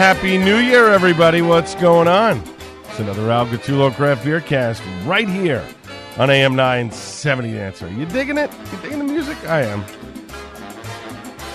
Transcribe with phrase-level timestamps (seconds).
[0.00, 1.42] happy new year, everybody.
[1.42, 2.42] What's going on?
[2.88, 5.62] It's another Al Gattullo Craft Beer Cast right here
[6.16, 7.86] on AM 970 Answer.
[7.86, 8.50] You digging it?
[8.72, 9.36] You digging the music?
[9.46, 9.84] I am.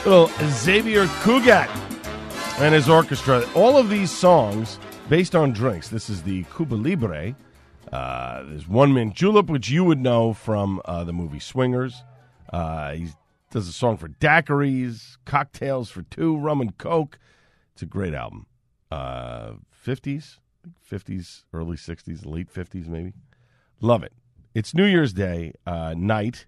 [0.05, 1.67] Little Xavier Cugat
[2.59, 3.43] and his orchestra.
[3.55, 4.77] All of these songs
[5.09, 5.89] based on drinks.
[5.89, 7.35] This is the Cuba Libre.
[7.91, 12.03] Uh, there's One Mint Julep, which you would know from uh, the movie Swingers.
[12.53, 13.07] Uh, he
[13.49, 17.17] does a song for daiquiris, cocktails for two, rum and coke.
[17.75, 18.45] It's a great album.
[18.89, 20.37] Uh, 50s,
[20.89, 23.11] 50s, early 60s, late 50s, maybe.
[23.81, 24.13] Love it.
[24.53, 26.45] It's New Year's Day uh, night.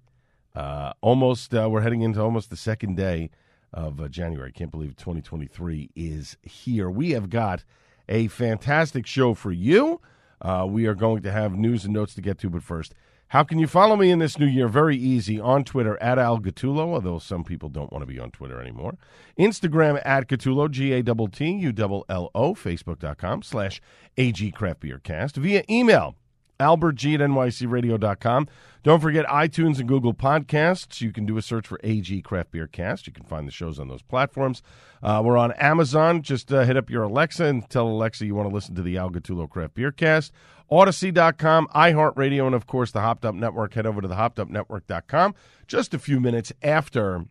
[0.55, 3.29] Uh, almost, uh, we're heading into almost the second day
[3.73, 4.53] of uh, January.
[4.53, 6.89] Can't believe 2023 is here.
[6.89, 7.65] We have got
[8.07, 9.99] a fantastic show for you.
[10.41, 12.95] Uh, we are going to have news and notes to get to, but first,
[13.29, 14.67] how can you follow me in this new year?
[14.67, 18.31] Very easy on Twitter at Al Gattullo, although some people don't want to be on
[18.31, 18.97] Twitter anymore.
[19.37, 23.81] Instagram at Gattullo, G A T T U L L O, Facebook.com slash
[24.17, 25.35] AG Craft Beer Cast.
[25.35, 26.15] Via email,
[26.59, 28.47] albertg at nycradio.com.
[28.83, 31.01] Don't forget iTunes and Google Podcasts.
[31.01, 33.05] You can do a search for AG Craft Beer Cast.
[33.05, 34.61] You can find the shows on those platforms.
[35.03, 36.21] Uh, we're on Amazon.
[36.21, 38.97] Just uh, hit up your Alexa and tell Alexa you want to listen to the
[38.97, 40.31] Al Gattullo Craft Beer Cast.
[40.71, 43.73] Audacy.com, iHeartRadio, and of course the Hopped Up Network.
[43.73, 45.35] Head over to the hoppedupnetwork.com.
[45.67, 47.25] Just a few minutes after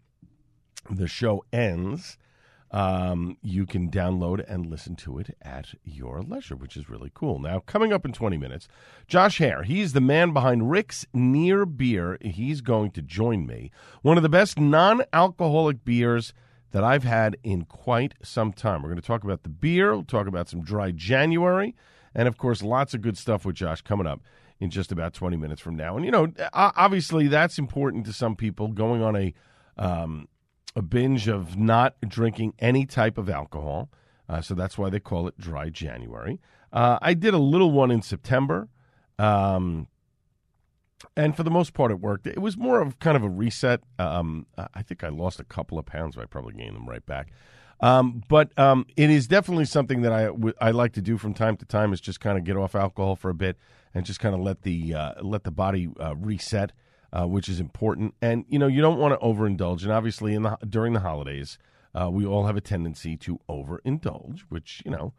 [0.90, 2.18] the show ends,
[2.76, 7.38] um, you can download and listen to it at your leisure, which is really cool.
[7.38, 8.68] Now, coming up in 20 minutes,
[9.08, 9.62] Josh Hare.
[9.62, 12.18] He's the man behind Rick's Near Beer.
[12.20, 13.70] He's going to join me.
[14.02, 16.34] One of the best non alcoholic beers
[16.72, 18.82] that I've had in quite some time.
[18.82, 21.74] We're going to talk about the beer, we'll talk about some dry January,
[22.14, 24.20] and of course, lots of good stuff with Josh coming up
[24.60, 25.96] in just about 20 minutes from now.
[25.96, 29.32] And, you know, obviously that's important to some people going on a.
[29.78, 30.28] Um,
[30.76, 33.90] a binge of not drinking any type of alcohol.
[34.28, 36.38] Uh, so that's why they call it dry January.
[36.72, 38.68] Uh, I did a little one in September.
[39.18, 39.88] Um,
[41.16, 42.26] and for the most part, it worked.
[42.26, 43.80] It was more of kind of a reset.
[43.98, 47.04] Um, I think I lost a couple of pounds, but I probably gained them right
[47.04, 47.28] back.
[47.80, 51.34] Um, but um, it is definitely something that I, w- I like to do from
[51.34, 51.92] time to time.
[51.92, 53.58] Is just kind of get off alcohol for a bit
[53.94, 56.72] and just kind of let the uh, let the body uh, reset
[57.16, 58.14] uh, which is important.
[58.20, 59.82] And you know, you don't want to overindulge.
[59.82, 61.56] And obviously, in the during the holidays,
[61.94, 65.14] uh, we all have a tendency to overindulge, which you know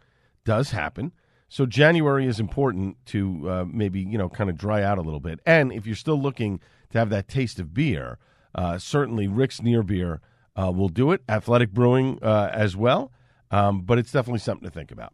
[0.46, 1.12] does happen.
[1.50, 5.19] So January is important to uh, maybe you know kind of dry out a little
[5.19, 5.40] bit.
[5.46, 6.59] And if you're still looking
[6.91, 8.19] to have that taste of beer,
[8.53, 10.22] uh, certainly Rick's Near Beer
[10.56, 11.24] uh, will do it.
[11.28, 13.12] Athletic Brewing uh, as well,
[13.50, 15.14] um, but it's definitely something to think about.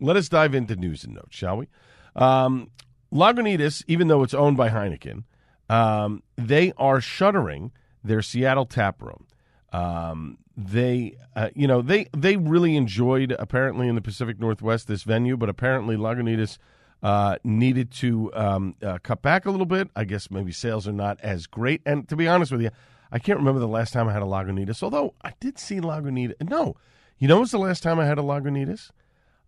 [0.00, 1.68] Let us dive into news and notes, shall we?
[2.16, 2.70] Um,
[3.12, 5.24] Lagunitas, even though it's owned by Heineken,
[5.72, 7.72] um, they are shuttering
[8.04, 9.26] their Seattle tap room.
[9.72, 15.02] Um, they, uh, you know, they they really enjoyed apparently in the Pacific Northwest this
[15.02, 16.58] venue, but apparently Lagunitas
[17.02, 19.88] uh, needed to um, uh, cut back a little bit.
[19.96, 21.80] I guess maybe sales are not as great.
[21.86, 22.70] And to be honest with you,
[23.10, 24.82] I can't remember the last time I had a Lagunitas.
[24.82, 26.34] Although I did see Lagunitas.
[26.50, 26.76] No,
[27.18, 28.90] you know, was the last time I had a Lagunitas?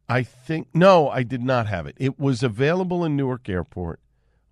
[0.08, 1.96] I think no, I did not have it.
[1.98, 4.00] It was available in Newark Airport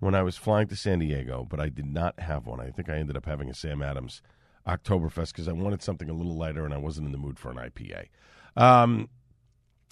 [0.03, 2.59] when I was flying to San Diego, but I did not have one.
[2.59, 4.21] I think I ended up having a Sam Adams
[4.67, 7.53] Oktoberfest because I wanted something a little lighter and I wasn't in the mood for
[7.53, 8.07] an IPA.
[8.57, 9.09] Um,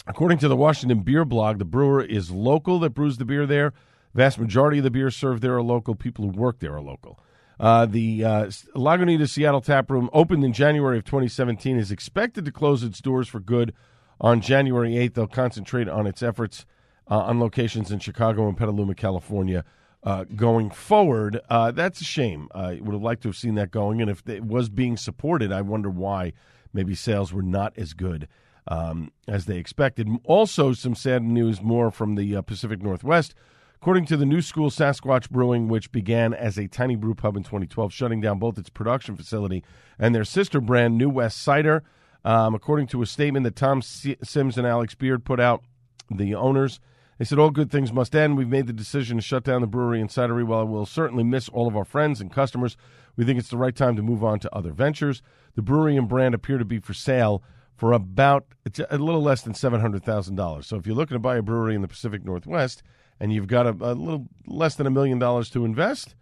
[0.05, 3.71] according to the Washington Beer Blog, the brewer is local that brews the beer there.
[4.13, 5.95] Vast majority of the beer served there are local.
[5.95, 7.17] People who work there are local.
[7.57, 12.51] Uh, the uh, Lagunitas Seattle tap room opened in January of 2017 is expected to
[12.51, 13.73] close its doors for good
[14.19, 15.13] on January 8th.
[15.13, 16.65] They'll concentrate on its efforts
[17.09, 19.63] uh, on locations in Chicago and Petaluma, California.
[20.03, 22.49] Uh, going forward, uh, that's a shame.
[22.55, 25.51] I would have liked to have seen that going, and if it was being supported,
[25.51, 26.33] I wonder why
[26.73, 28.27] maybe sales were not as good
[28.67, 30.09] um, as they expected.
[30.23, 33.35] Also, some sad news more from the uh, Pacific Northwest.
[33.75, 37.43] According to the new school Sasquatch Brewing, which began as a tiny brew pub in
[37.43, 39.63] 2012, shutting down both its production facility
[39.97, 41.83] and their sister brand, New West Cider.
[42.23, 45.63] Um, according to a statement that Tom Sims and Alex Beard put out,
[46.11, 46.79] the owners,
[47.21, 48.35] they said, All good things must end.
[48.35, 50.43] We've made the decision to shut down the brewery and cidery.
[50.43, 52.75] While we'll certainly miss all of our friends and customers,
[53.15, 55.21] we think it's the right time to move on to other ventures.
[55.53, 57.43] The brewery and brand appear to be for sale
[57.75, 58.47] for about
[58.89, 60.65] a little less than seven hundred thousand dollars.
[60.65, 62.81] So if you're looking to buy a brewery in the Pacific Northwest
[63.19, 66.15] and you've got a, a little less than a million dollars to invest,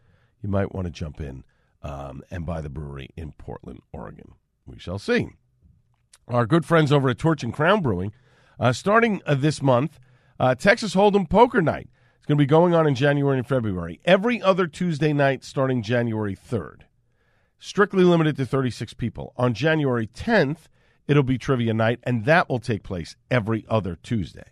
[0.44, 1.46] you might want to jump in
[1.82, 4.34] um, and buy the brewery in Portland, Oregon.
[4.66, 5.30] We shall see.
[6.28, 8.12] Our good friends over at Torch and Crown Brewing,
[8.60, 9.98] uh, starting uh, this month,
[10.40, 11.90] uh, Texas Hold'em Poker Night.
[12.18, 14.00] It's going to be going on in January and February.
[14.06, 16.82] Every other Tuesday night starting January 3rd.
[17.60, 19.34] Strictly limited to 36 people.
[19.36, 20.68] On January 10th,
[21.08, 24.52] it'll be trivia night, and that will take place every other Tuesday.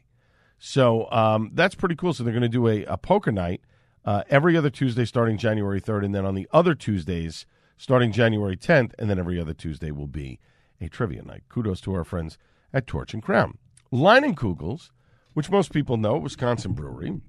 [0.59, 2.13] So um, that's pretty cool.
[2.13, 3.61] So they're going to do a, a poker night
[4.03, 7.45] uh, every other Tuesday starting January 3rd, and then on the other Tuesdays
[7.77, 10.39] starting January 10th, and then every other Tuesday will be
[10.81, 11.43] a trivia night.
[11.47, 12.37] Kudos to our friends
[12.73, 13.57] at Torch and Crown.
[13.91, 14.91] Leinenkugels,
[15.37, 17.21] which most people know, Wisconsin brewery,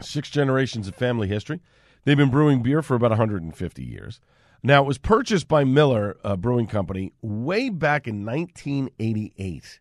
[0.00, 1.60] six generations of family history.
[2.04, 4.20] They've been brewing beer for about 150 years.
[4.62, 9.80] Now, it was purchased by Miller uh, Brewing Company way back in 1988,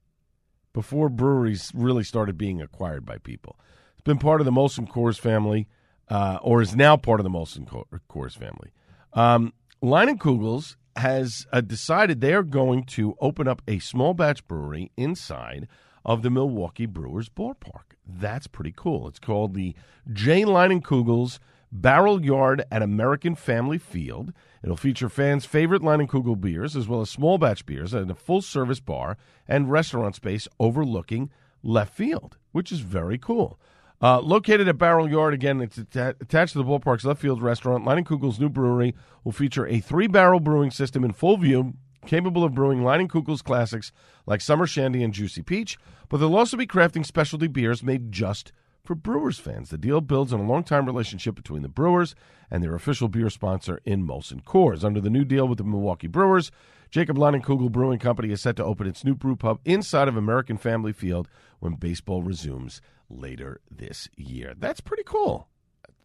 [0.74, 3.60] before breweries really started being acquired by people.
[3.94, 5.68] It's been part of the Molson Coors family,
[6.10, 7.70] uh, or is now part of the Molson
[8.10, 8.72] Coors family.
[9.14, 9.54] Um,
[9.84, 15.68] Kugels has uh, decided they are going to open up a small batch brewery inside
[16.08, 17.94] of the Milwaukee Brewers ballpark.
[18.08, 19.08] That's pretty cool.
[19.08, 19.76] It's called the
[20.12, 20.44] J.
[20.44, 21.40] Leinenkugels
[21.70, 24.32] Barrel Yard at American Family Field.
[24.64, 28.42] It'll feature fans' favorite Leinenkugel beers as well as small batch beers and a full
[28.42, 29.18] service bar
[29.48, 31.30] and restaurant space overlooking
[31.62, 33.60] left field, which is very cool.
[34.02, 37.84] Uh, located at Barrel Yard, again, it's attached to the ballpark's left field restaurant.
[37.84, 41.74] Leinenkugel's new brewery will feature a three barrel brewing system in full view,
[42.08, 43.92] capable of brewing Leinenkugel's classics
[44.26, 45.78] like Summer Shandy and Juicy Peach,
[46.10, 48.52] but they'll also be crafting specialty beers made just
[48.84, 49.70] for Brewers fans.
[49.70, 52.16] The deal builds on a long-time relationship between the Brewers
[52.50, 54.84] and their official beer sponsor in Molson Coors.
[54.84, 56.52] Under the new deal with the Milwaukee Brewers,
[56.90, 60.58] Jacob Kugel Brewing Company is set to open its new brew pub inside of American
[60.58, 61.28] Family Field
[61.60, 64.54] when baseball resumes later this year.
[64.58, 65.50] That's pretty cool.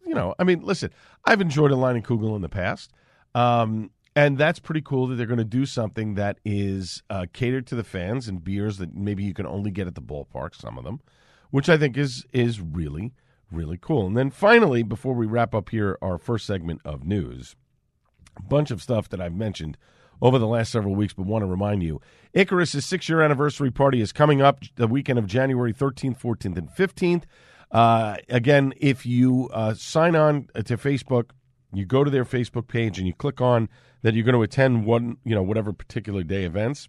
[0.05, 0.91] You know, I mean, listen,
[1.23, 2.91] I've enjoyed a Kugel in the past.
[3.33, 7.65] Um, and that's pretty cool that they're going to do something that is uh, catered
[7.67, 10.77] to the fans and beers that maybe you can only get at the ballpark, some
[10.77, 10.99] of them
[11.53, 13.13] which I think is is really
[13.51, 14.07] really cool.
[14.07, 17.55] And then finally, before we wrap up here our first segment of news,
[18.35, 19.77] a bunch of stuff that I've mentioned
[20.19, 22.01] over the last several weeks, but want to remind you
[22.33, 26.69] Icarus' six year anniversary party is coming up the weekend of January 13th, 14th, and
[26.71, 27.25] 15th.
[27.69, 31.29] Uh, again, if you uh, sign on to Facebook,
[31.71, 33.69] you go to their Facebook page and you click on
[34.03, 36.87] that you're going to attend one, you know, whatever particular day events,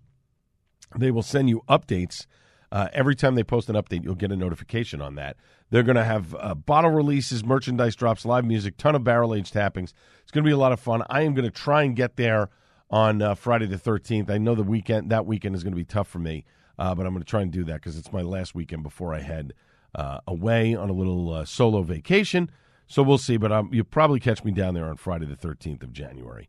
[0.96, 2.26] they will send you updates
[2.74, 5.36] uh, every time they post an update, you'll get a notification on that.
[5.70, 9.52] They're going to have uh, bottle releases, merchandise drops, live music, ton of barrel age
[9.52, 9.94] tappings.
[10.22, 11.04] It's going to be a lot of fun.
[11.08, 12.50] I am going to try and get there
[12.90, 14.28] on uh, Friday the 13th.
[14.28, 16.44] I know the weekend that weekend is going to be tough for me,
[16.76, 19.14] uh, but I'm going to try and do that because it's my last weekend before
[19.14, 19.52] I head
[19.94, 22.50] uh, away on a little uh, solo vacation.
[22.94, 25.82] So we'll see, but um, you'll probably catch me down there on Friday the 13th
[25.82, 26.48] of January.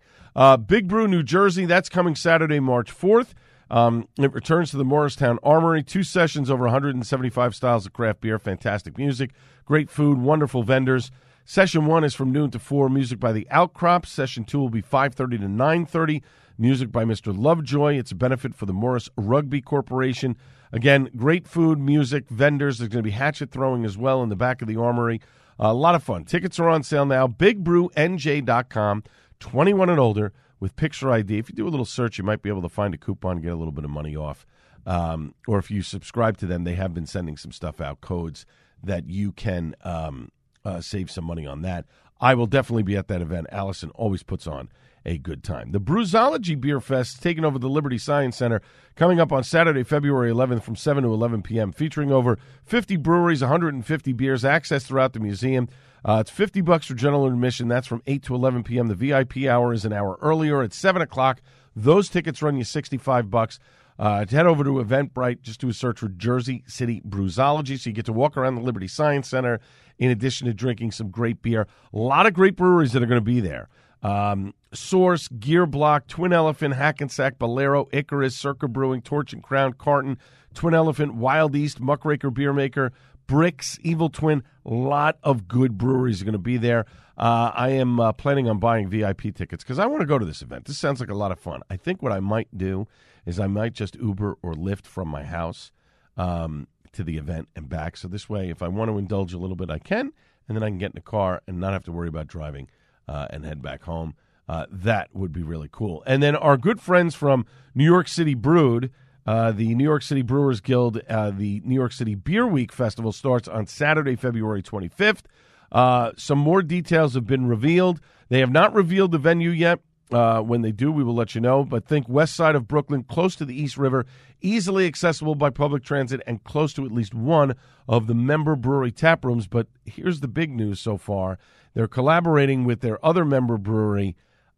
[0.68, 3.30] Big Brew, New Jersey, that's coming Saturday, March 4th.
[3.72, 5.82] Um, it returns to the Morristown Armory.
[5.82, 8.38] Two sessions over 175 styles of craft beer.
[8.38, 9.32] Fantastic music,
[9.66, 11.10] great food, wonderful vendors.
[11.46, 12.90] Session one is from noon to four.
[12.90, 14.12] Music by the Outcrops.
[14.12, 16.22] Session two will be 5:30 to 9:30.
[16.60, 17.36] Music by Mr.
[17.36, 17.96] Lovejoy.
[17.98, 20.38] It's a benefit for the Morris Rugby Corporation.
[20.72, 22.78] Again, great food, music, vendors.
[22.78, 25.22] There's going to be hatchet throwing as well in the back of the armory.
[25.58, 26.26] A lot of fun.
[26.26, 27.28] Tickets are on sale now.
[27.28, 29.04] BigBrewNJ.com.
[29.40, 31.38] 21 and older with Picture ID.
[31.38, 33.54] If you do a little search, you might be able to find a coupon, get
[33.54, 34.46] a little bit of money off.
[34.86, 38.46] Um, or if you subscribe to them, they have been sending some stuff out, codes
[38.84, 40.32] that you can um,
[40.64, 41.86] uh, save some money on that.
[42.20, 43.48] I will definitely be at that event.
[43.52, 44.70] Allison always puts on
[45.06, 45.72] a good time.
[45.72, 48.62] The Brewsology Beer Fest taking over the Liberty Science Center
[48.96, 53.42] coming up on Saturday, February 11th from 7 to 11 p.m., featuring over 50 breweries,
[53.42, 55.70] 150 beers, access throughout the museum.
[56.04, 57.68] Uh, it's 50 bucks for general admission.
[57.68, 58.88] That's from 8 to 11 p.m.
[58.88, 61.42] The VIP hour is an hour earlier at 7 o'clock.
[61.76, 63.60] Those tickets run you 65 bucks.
[63.98, 67.80] Uh, to head over to Eventbrite, just do a search for Jersey City Brewsology.
[67.80, 69.62] So you get to walk around the Liberty Science Center
[69.98, 71.66] in addition to drinking some great beer.
[71.94, 73.70] A lot of great breweries that are going to be there.
[74.04, 80.18] Um, Source, Gear Block, Twin Elephant, Hackensack, Bolero, Icarus, Circa Brewing, Torch and Crown, Carton,
[80.54, 82.92] Twin Elephant, Wild East, Muckraker Beer Maker,
[83.28, 84.44] Bricks, Evil Twin.
[84.66, 86.86] A lot of good breweries are going to be there.
[87.18, 90.26] Uh, I am uh, planning on buying VIP tickets because I want to go to
[90.26, 90.66] this event.
[90.66, 91.62] This sounds like a lot of fun.
[91.70, 92.88] I think what I might do
[93.26, 95.72] is I might just Uber or Lyft from my house
[96.18, 97.98] um, to the event and back.
[97.98, 100.12] So this way, if I want to indulge a little bit, I can,
[100.48, 102.68] and then I can get in the car and not have to worry about driving
[103.08, 104.16] uh, and head back home.
[104.48, 106.04] Uh, that would be really cool.
[106.06, 108.92] And then our good friends from New York City Brewed,
[109.26, 113.12] uh, the New York City Brewers Guild, uh, the New York City Beer Week Festival
[113.12, 115.24] starts on Saturday, February 25th.
[115.72, 118.00] Uh, some more details have been revealed.
[118.30, 119.80] They have not revealed the venue yet.
[120.12, 121.64] Uh, when they do, we will let you know.
[121.64, 124.06] But think west side of Brooklyn, close to the East River,
[124.40, 127.56] easily accessible by public transit, and close to at least one
[127.88, 129.48] of the member brewery tap rooms.
[129.48, 131.40] But here's the big news so far
[131.76, 134.16] they're collaborating with their other member brewery,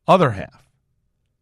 [0.08, 0.70] Other Half.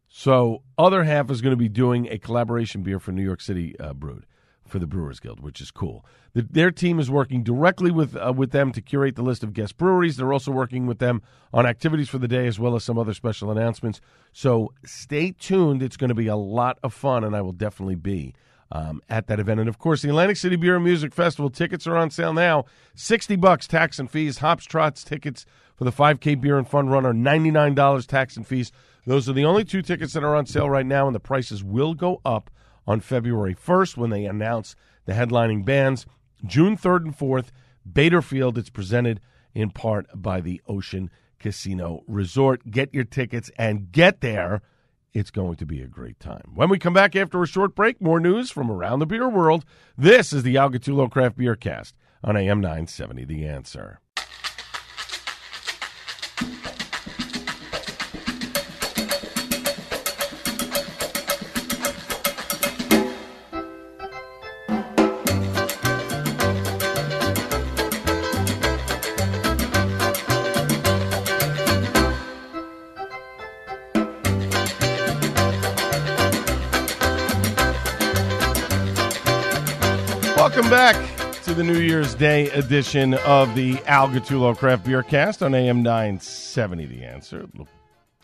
[0.08, 3.78] So, Other Half is going to be doing a collaboration beer for New York City
[3.78, 4.26] uh, Brewed
[4.66, 6.04] for the Brewers Guild, which is cool.
[6.32, 9.52] The, their team is working directly with uh, with them to curate the list of
[9.52, 10.16] guest breweries.
[10.16, 13.14] They're also working with them on activities for the day as well as some other
[13.14, 14.00] special announcements.
[14.32, 15.82] So stay tuned.
[15.82, 18.34] It's going to be a lot of fun, and I will definitely be
[18.72, 19.60] um, at that event.
[19.60, 22.64] And of course, the Atlantic City Beer and Music Festival tickets are on sale now.
[22.94, 24.38] Sixty bucks tax and fees.
[24.38, 28.36] Hops Trots tickets for the 5K Beer and Fun Run are ninety nine dollars tax
[28.36, 28.72] and fees.
[29.06, 31.62] Those are the only two tickets that are on sale right now, and the prices
[31.62, 32.50] will go up
[32.86, 36.06] on February 1st when they announce the headlining bands.
[36.44, 37.46] June 3rd and 4th,
[37.90, 38.58] Bader Field.
[38.58, 39.20] It's presented
[39.54, 42.70] in part by the Ocean Casino Resort.
[42.70, 44.62] Get your tickets and get there.
[45.12, 46.52] It's going to be a great time.
[46.54, 49.64] When we come back after a short break, more news from around the beer world.
[49.96, 54.00] This is the Al Gattullo Craft Beer Cast on AM 970 The Answer.
[80.92, 85.52] Back to the New Year's Day edition of the Al Gattullo Craft Beer Cast on
[85.52, 86.86] AM 970.
[86.86, 87.48] The answer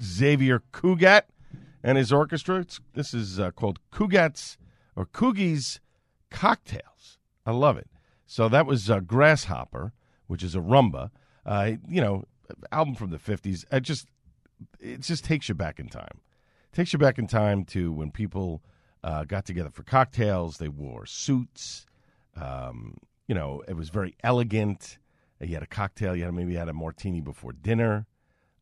[0.01, 1.23] Xavier Cugat
[1.83, 2.61] and his orchestra.
[2.61, 4.59] It's, this is uh, called Cugat's
[4.95, 5.81] or Coogie's
[6.31, 7.19] Cocktails.
[7.45, 7.89] I love it.
[8.27, 9.93] So that was uh, Grasshopper,
[10.29, 11.11] which is a rumba.
[11.45, 12.23] Uh, you know,
[12.71, 13.65] album from the 50s.
[13.73, 14.07] It just,
[14.79, 16.21] it just takes you back in time.
[16.73, 18.63] It takes you back in time to when people
[19.03, 20.59] uh, got together for cocktails.
[20.59, 21.87] They wore suits.
[22.37, 22.97] Um,
[23.29, 24.99] you know, it was very elegant.
[25.41, 26.15] You had a cocktail.
[26.15, 28.07] You had maybe had a martini before dinner.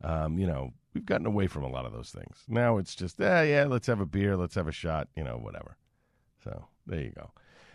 [0.03, 2.45] Um, you know, we've gotten away from a lot of those things.
[2.49, 5.37] Now it's just, eh, yeah, let's have a beer, let's have a shot, you know,
[5.37, 5.77] whatever.
[6.43, 7.31] So there you go.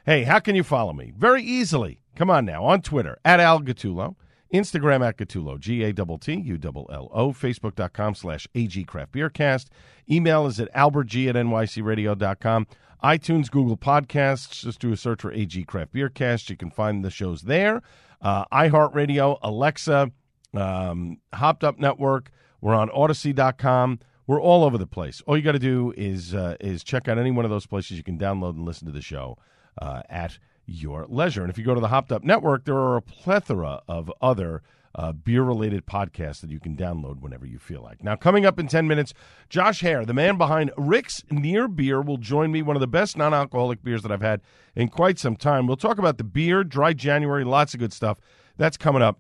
[0.06, 1.14] Hey, how can you follow me?
[1.18, 2.00] Very easily.
[2.16, 4.16] Come on now on Twitter at Al Gattullo,
[4.56, 9.12] Instagram at Gattullo, G A T T U L L O, Facebook.com slash AG Craft
[9.12, 9.68] Beercast.
[10.10, 12.68] Email is at albertg at nycradio.com
[13.06, 14.62] iTunes, Google Podcasts.
[14.62, 16.50] Just do a search for AG Craft Beer Cast.
[16.50, 17.84] You can find the shows there.
[18.20, 20.12] Uh, iHeartRadio, Alexa,
[20.56, 22.32] um, Hopped Up Network.
[22.62, 24.00] We're on Audacy.com.
[24.26, 25.22] We're all over the place.
[25.28, 27.98] All you got to do is uh, is check out any one of those places.
[27.98, 29.38] You can download and listen to the show
[29.80, 31.42] uh, at your leisure.
[31.42, 34.62] And if you go to the Hopped Up Network, there are a plethora of other
[34.96, 38.04] uh, beer related podcasts that you can download whenever you feel like.
[38.04, 39.14] Now, coming up in 10 minutes,
[39.50, 43.18] Josh Hare, the man behind Rick's Near Beer, will join me, one of the best
[43.18, 44.42] non alcoholic beers that I've had
[44.76, 45.68] in quite some time.
[45.68, 48.20] We'll talk about the beer, dry January, lots of good stuff.
[48.58, 49.20] That's coming up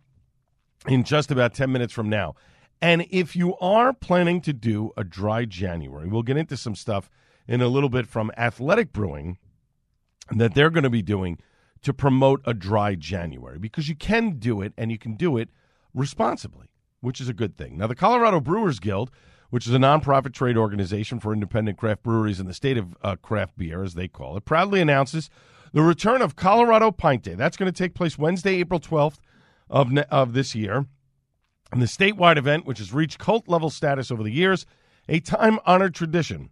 [0.87, 2.35] in just about 10 minutes from now.
[2.81, 7.09] And if you are planning to do a dry January, we'll get into some stuff
[7.47, 9.37] in a little bit from Athletic Brewing
[10.31, 11.37] that they're going to be doing
[11.81, 15.49] to promote a dry January because you can do it and you can do it
[15.93, 16.67] responsibly,
[17.01, 17.77] which is a good thing.
[17.77, 19.11] Now, the Colorado Brewers Guild,
[19.51, 23.15] which is a nonprofit trade organization for independent craft breweries in the state of uh,
[23.17, 25.29] craft beer, as they call it, proudly announces
[25.73, 27.35] the return of Colorado Pint Day.
[27.35, 29.19] That's going to take place Wednesday, April 12th
[29.69, 30.85] of, ne- of this year.
[31.71, 34.65] And the statewide event, which has reached cult level status over the years,
[35.07, 36.49] a time honored tradition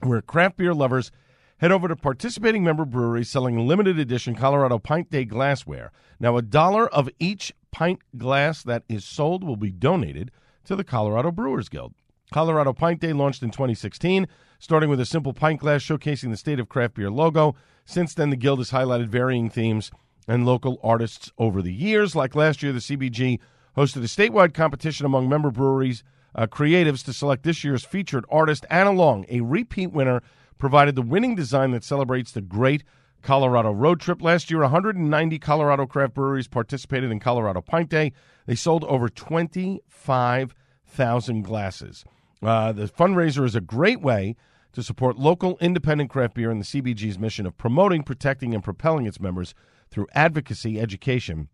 [0.00, 1.10] where craft beer lovers
[1.58, 5.90] head over to participating member breweries selling limited edition Colorado Pint Day glassware.
[6.20, 10.30] Now, a dollar of each pint glass that is sold will be donated
[10.64, 11.94] to the Colorado Brewers Guild.
[12.32, 14.26] Colorado Pint Day launched in 2016,
[14.58, 17.54] starting with a simple pint glass showcasing the state of craft beer logo.
[17.84, 19.90] Since then, the Guild has highlighted varying themes
[20.26, 22.16] and local artists over the years.
[22.16, 23.38] Like last year, the CBG
[23.76, 26.02] hosted a statewide competition among member breweries
[26.34, 28.66] uh, creatives to select this year's featured artist.
[28.70, 30.22] Anna Long, a repeat winner,
[30.58, 32.82] provided the winning design that celebrates the great
[33.22, 34.22] Colorado road trip.
[34.22, 38.12] Last year, 190 Colorado craft breweries participated in Colorado Pint Day.
[38.46, 42.04] They sold over 25,000 glasses.
[42.42, 44.36] Uh, the fundraiser is a great way
[44.72, 49.06] to support local independent craft beer and the CBG's mission of promoting, protecting, and propelling
[49.06, 49.54] its members
[49.90, 51.48] through advocacy, education,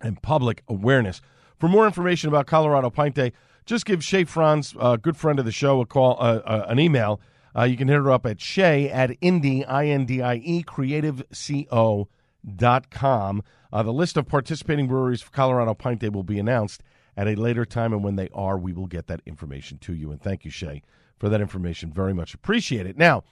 [0.00, 1.20] and public awareness.
[1.58, 3.32] For more information about Colorado Pint Day,
[3.66, 6.80] just give Shay Franz, a good friend of the show, a call, uh, uh, an
[6.80, 7.20] email.
[7.56, 13.42] Uh, you can hit her up at Shay at Indie, I-N-D-I-E, creativeco.com.
[13.72, 16.82] Uh, the list of participating breweries for Colorado Pint Day will be announced
[17.16, 20.10] at a later time, and when they are, we will get that information to you.
[20.10, 20.82] And thank you, Shay,
[21.18, 21.92] for that information.
[21.92, 22.96] Very much appreciate it.
[22.96, 23.24] Now,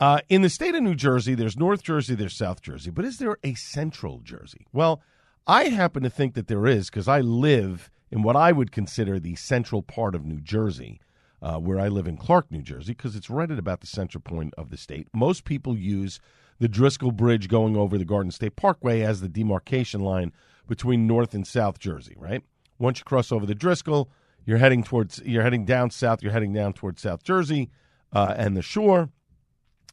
[0.00, 3.18] uh, in the state of New Jersey, there's North Jersey, there's South Jersey, but is
[3.18, 4.66] there a Central Jersey?
[4.72, 5.02] Well,
[5.46, 9.18] I happen to think that there is because I live in what I would consider
[9.18, 11.00] the central part of New Jersey,
[11.42, 14.18] uh, where I live in Clark, New Jersey, because it's right at about the center
[14.18, 15.08] point of the state.
[15.12, 16.20] Most people use
[16.60, 20.32] the Driscoll Bridge going over the Garden State Parkway as the demarcation line
[20.68, 22.42] between North and South Jersey, right?
[22.78, 24.08] Once you cross over the Driscoll,
[24.44, 26.22] you're heading towards you're heading down south.
[26.22, 27.70] You're heading down towards South Jersey
[28.12, 29.10] uh, and the shore.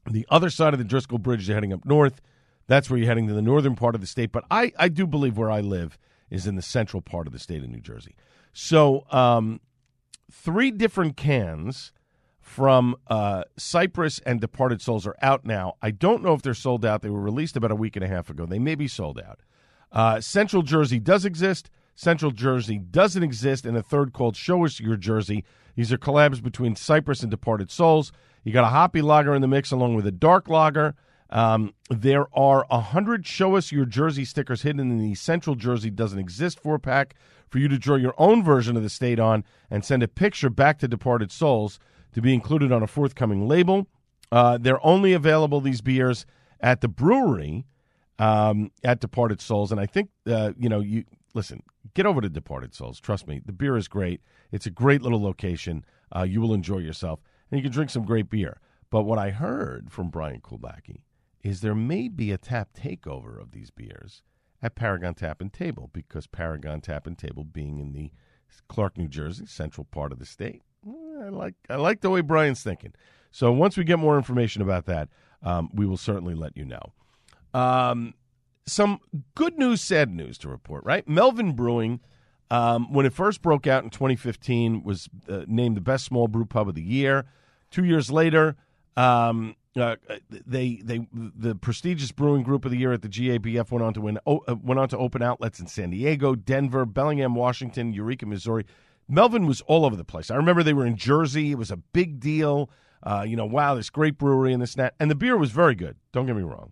[0.09, 2.21] The other side of the Driscoll Bridge, you're heading up north.
[2.67, 4.31] That's where you're heading to the northern part of the state.
[4.31, 5.97] But I, I do believe where I live
[6.29, 8.15] is in the central part of the state of New Jersey.
[8.53, 9.59] So, um,
[10.31, 11.91] three different cans
[12.39, 15.75] from uh, Cypress and Departed Soles are out now.
[15.81, 17.01] I don't know if they're sold out.
[17.01, 18.45] They were released about a week and a half ago.
[18.45, 19.41] They may be sold out.
[19.91, 21.69] Uh, Central Jersey does exist.
[21.95, 25.43] Central Jersey doesn't exist, and a third called Show Us Your Jersey.
[25.75, 28.11] These are collabs between Cypress and Departed Soles.
[28.43, 30.95] You got a hoppy lager in the mix along with a dark lager.
[31.29, 35.89] Um, there are a hundred Show Us Your Jersey stickers hidden in the Central Jersey
[35.89, 37.15] doesn't exist four pack
[37.49, 40.49] for you to draw your own version of the state on and send a picture
[40.49, 41.79] back to Departed Soles
[42.13, 43.87] to be included on a forthcoming label.
[44.31, 46.25] Uh, they're only available these beers
[46.59, 47.65] at the brewery
[48.17, 52.29] um, at Departed Soles, and I think uh, you know you listen, get over to
[52.29, 52.99] Departed Soles.
[52.99, 54.21] Trust me, the beer is great.
[54.51, 55.85] It's a great little location.
[56.15, 58.59] Uh, you will enjoy yourself, and you can drink some great beer.
[58.89, 61.01] But what I heard from Brian Kulbacki
[61.43, 64.23] is there may be a tap takeover of these beers
[64.61, 68.11] at Paragon Tap and Table because Paragon Tap and Table being in the
[68.67, 70.63] Clark, New Jersey, central part of the state.
[70.85, 72.93] I like I like the way Brian's thinking.
[73.31, 75.09] So once we get more information about that,
[75.43, 76.93] um, we will certainly let you know.
[77.53, 78.13] Um,
[78.65, 78.99] some
[79.35, 81.07] good news, sad news to report, right?
[81.07, 81.99] Melvin Brewing,
[82.51, 86.45] um, when it first broke out in 2015, was uh, named the best small brew
[86.45, 87.25] pub of the year.
[87.71, 88.55] Two years later,
[88.97, 89.95] um, uh,
[90.29, 94.01] they they the prestigious brewing group of the year at the GABF went on to
[94.01, 98.65] win uh, went on to open outlets in San Diego, Denver, Bellingham, Washington, Eureka, Missouri.
[99.07, 100.29] Melvin was all over the place.
[100.29, 101.51] I remember they were in Jersey.
[101.51, 102.69] It was a big deal.
[103.01, 104.93] Uh, you know, wow, this great brewery and this and that.
[104.99, 105.95] And the beer was very good.
[106.11, 106.71] Don't get me wrong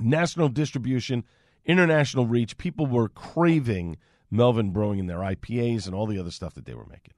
[0.00, 1.24] national distribution,
[1.64, 2.56] international reach.
[2.56, 3.96] People were craving
[4.30, 7.14] Melvin Brewing and their IPAs and all the other stuff that they were making.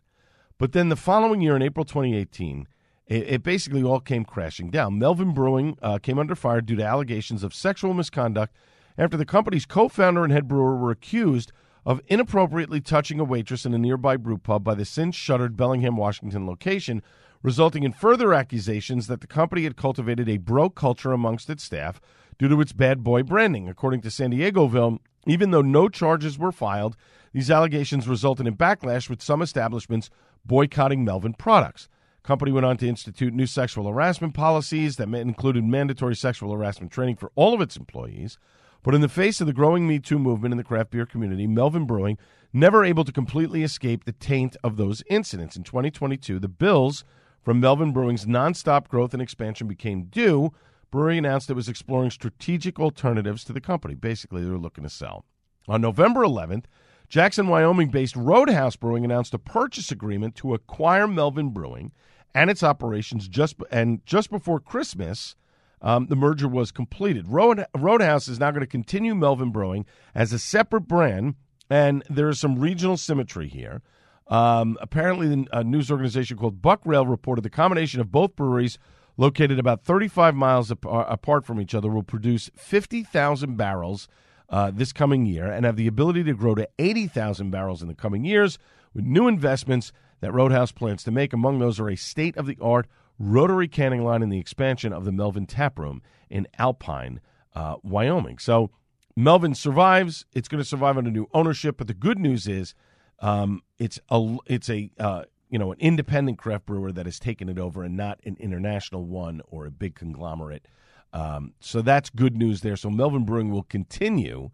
[0.59, 2.67] But then the following year, in April 2018,
[3.07, 4.99] it, it basically all came crashing down.
[4.99, 8.55] Melvin Brewing uh, came under fire due to allegations of sexual misconduct
[8.99, 11.53] after the company's co founder and head brewer were accused
[11.85, 15.97] of inappropriately touching a waitress in a nearby brew pub by the since shuttered Bellingham,
[15.97, 17.01] Washington location,
[17.43, 22.01] resulting in further accusations that the company had cultivated a bro culture amongst its staff
[22.39, 23.69] due to its bad boy branding.
[23.69, 26.97] According to San Diegoville, even though no charges were filed,
[27.33, 30.11] these allegations resulted in backlash with some establishments
[30.45, 31.89] boycotting Melvin products.
[32.27, 37.15] Company went on to institute new sexual harassment policies that included mandatory sexual harassment training
[37.15, 38.37] for all of its employees.
[38.83, 41.47] But in the face of the growing Me Too movement in the craft beer community,
[41.47, 42.19] Melvin Brewing
[42.53, 45.55] never able to completely escape the taint of those incidents.
[45.55, 47.05] In 2022, the bills
[47.43, 50.53] from Melvin Brewing's nonstop growth and expansion became due,
[50.91, 53.95] Brewery announced it was exploring strategic alternatives to the company.
[53.95, 55.27] Basically, they were looking to sell.
[55.69, 56.65] On November 11th,
[57.09, 61.93] Jackson, Wyoming based Roadhouse Brewing announced a purchase agreement to acquire Melvin Brewing
[62.37, 65.35] and its operations just and just before Christmas.
[65.83, 67.29] Um, the merger was completed.
[67.29, 71.35] Road, Roadhouse is now going to continue Melvin Brewing as a separate brand,
[71.69, 73.83] and there is some regional symmetry here.
[74.27, 78.79] Um, apparently, a news organization called Buckrail reported the combination of both breweries
[79.17, 84.09] located about 35 miles ap- uh, apart from each other, will produce 50,000 barrels
[84.49, 87.95] uh, this coming year and have the ability to grow to 80,000 barrels in the
[87.95, 88.59] coming years
[88.95, 91.33] with new investments that Roadhouse plans to make.
[91.33, 92.87] Among those are a state of the art
[93.19, 97.21] rotary canning line and the expansion of the Melvin Tap Room in Alpine,
[97.55, 98.39] uh, Wyoming.
[98.39, 98.71] So
[99.17, 100.27] Melvin survives.
[100.33, 101.77] It's going to survive under new ownership.
[101.79, 102.75] But the good news is
[103.19, 107.49] Um, it's a it's a uh, you know an independent craft brewer that has taken
[107.49, 110.69] it over and not an international one or a big conglomerate.
[111.15, 112.77] Um, so that's good news there.
[112.77, 114.51] So Melvin Brewing will continue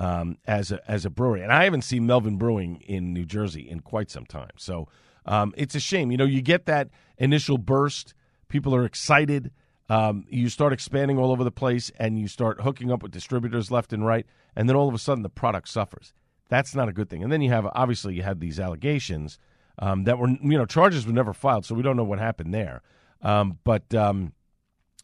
[0.00, 3.68] um, as a as a brewery, and I haven't seen Melvin Brewing in New Jersey
[3.68, 4.52] in quite some time.
[4.56, 4.88] So
[5.26, 6.10] um, it's a shame.
[6.10, 8.14] You know, you get that initial burst,
[8.48, 9.50] people are excited.
[9.90, 13.70] Um, you start expanding all over the place, and you start hooking up with distributors
[13.70, 16.12] left and right, and then all of a sudden the product suffers.
[16.48, 17.22] That's not a good thing.
[17.22, 19.38] And then you have obviously you had these allegations
[19.78, 22.54] um, that were you know charges were never filed, so we don't know what happened
[22.54, 22.82] there.
[23.22, 24.32] Um, but um,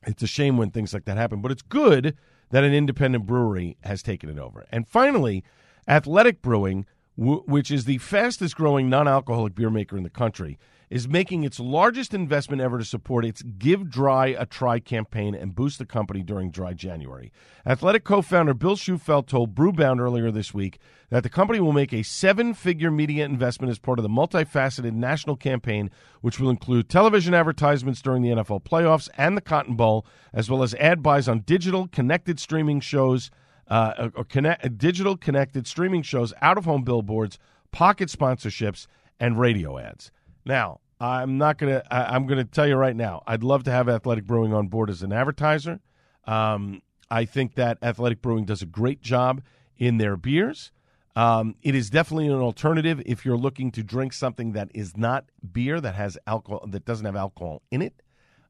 [0.07, 1.41] it's a shame when things like that happen.
[1.41, 2.17] But it's good
[2.51, 4.67] that an independent brewery has taken it over.
[4.71, 5.45] And finally,
[5.89, 6.87] Athletic Brewing,
[7.19, 10.59] w- which is the fastest growing non-alcoholic beer maker in the country,
[10.95, 15.53] is making its largest investment ever to support its Give Dry a Try campaign and
[15.53, 17.33] boost the company during Dry January.
[17.67, 20.79] Athletic co founder Bill Shufelt told Brewbound earlier this week
[21.11, 24.93] that the company will make a seven figure media investment as part of the multifaceted
[24.93, 30.07] national campaign, which will include television advertisements during the NFL playoffs and the Cotton Bowl,
[30.33, 33.33] as well as ad buys on digital connected streaming shows.
[33.67, 37.39] Uh, or connect, digital connected streaming shows, out of home billboards,
[37.73, 38.87] pocket sponsorships,
[39.19, 40.13] and radio ads.
[40.45, 41.83] Now, I'm not gonna.
[41.91, 43.23] I, am gonna tell you right now.
[43.27, 45.81] I'd love to have Athletic Brewing on board as an advertiser.
[46.25, 49.43] Um, I think that Athletic Brewing does a great job
[49.77, 50.71] in their beers.
[51.17, 55.27] Um, it is definitely an alternative if you're looking to drink something that is not
[55.53, 58.03] beer that has alcohol that doesn't have alcohol in it.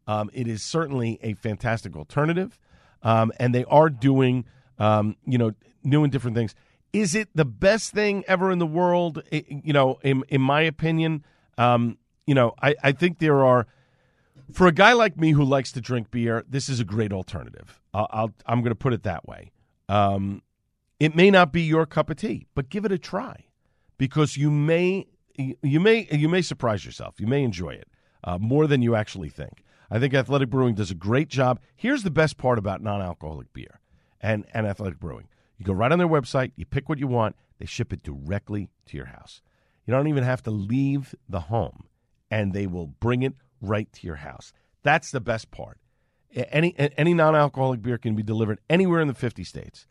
[0.07, 2.59] Um, it is certainly a fantastic alternative,
[3.03, 4.45] um, and they are doing
[4.79, 5.53] um, you know
[5.83, 6.55] new and different things.
[6.93, 9.23] Is it the best thing ever in the world?
[9.31, 11.25] It, you know, in in my opinion,
[11.59, 13.67] um, you know, I, I think there are
[14.53, 17.81] for a guy like me who likes to drink beer, this is a great alternative.
[17.93, 19.53] I am going to put it that way.
[19.89, 20.43] Um,
[21.01, 23.47] it may not be your cup of tea, but give it a try
[23.99, 25.07] because you may
[25.37, 27.17] you may you may surprise yourself.
[27.19, 27.89] You may enjoy it
[28.23, 29.65] uh, more than you actually think.
[29.91, 31.61] I think Athletic Brewing does a great job.
[31.77, 33.81] Here's the best part about non-alcoholic beer
[34.21, 35.29] and, and Athletic Brewing.
[35.59, 38.71] You go right on their website, you pick what you want, they ship it directly
[38.87, 39.43] to your house.
[39.87, 41.85] You don't even have to leave the home,
[42.35, 44.53] and they will bring it right to your house.
[44.83, 45.79] That's the best part.
[46.35, 49.87] Any any non-alcoholic beer can be delivered anywhere in the 50 states.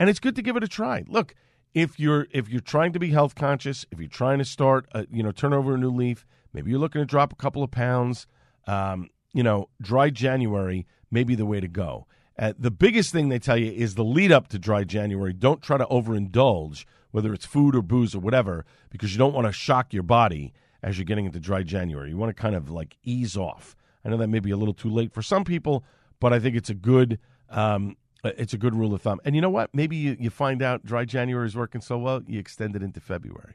[0.00, 1.04] And it's good to give it a try.
[1.06, 1.36] Look,
[1.72, 5.06] if you're if you're trying to be health conscious, if you're trying to start, a,
[5.08, 7.70] you know, turn over a new leaf, maybe you're looking to drop a couple of
[7.70, 8.26] pounds,
[8.66, 12.08] um, you know, dry January may be the way to go.
[12.36, 15.32] Uh, the biggest thing they tell you is the lead up to dry January.
[15.32, 19.46] Don't try to overindulge whether it's food or booze or whatever, because you don't want
[19.46, 20.52] to shock your body
[20.84, 22.10] as you're getting into dry January.
[22.10, 23.74] You want to kind of like ease off.
[24.04, 25.82] I know that may be a little too late for some people,
[26.20, 27.18] but I think it's a good
[27.48, 29.18] um, it's a good rule of thumb.
[29.24, 29.74] And you know what?
[29.74, 33.00] Maybe you, you find out dry January is working so well, you extend it into
[33.00, 33.54] February.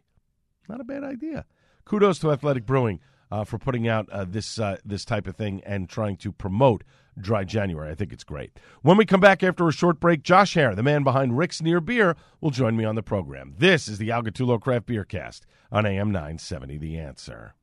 [0.67, 1.45] Not a bad idea.
[1.85, 2.99] Kudos to Athletic Brewing
[3.31, 6.83] uh, for putting out uh, this uh, this type of thing and trying to promote
[7.19, 7.91] dry January.
[7.91, 8.57] I think it's great.
[8.81, 11.81] When we come back after a short break, Josh Hare, the man behind Rick's Near
[11.81, 13.55] Beer, will join me on the program.
[13.57, 17.55] This is the Al Gattullo Craft Beer Cast on AM 970 The Answer.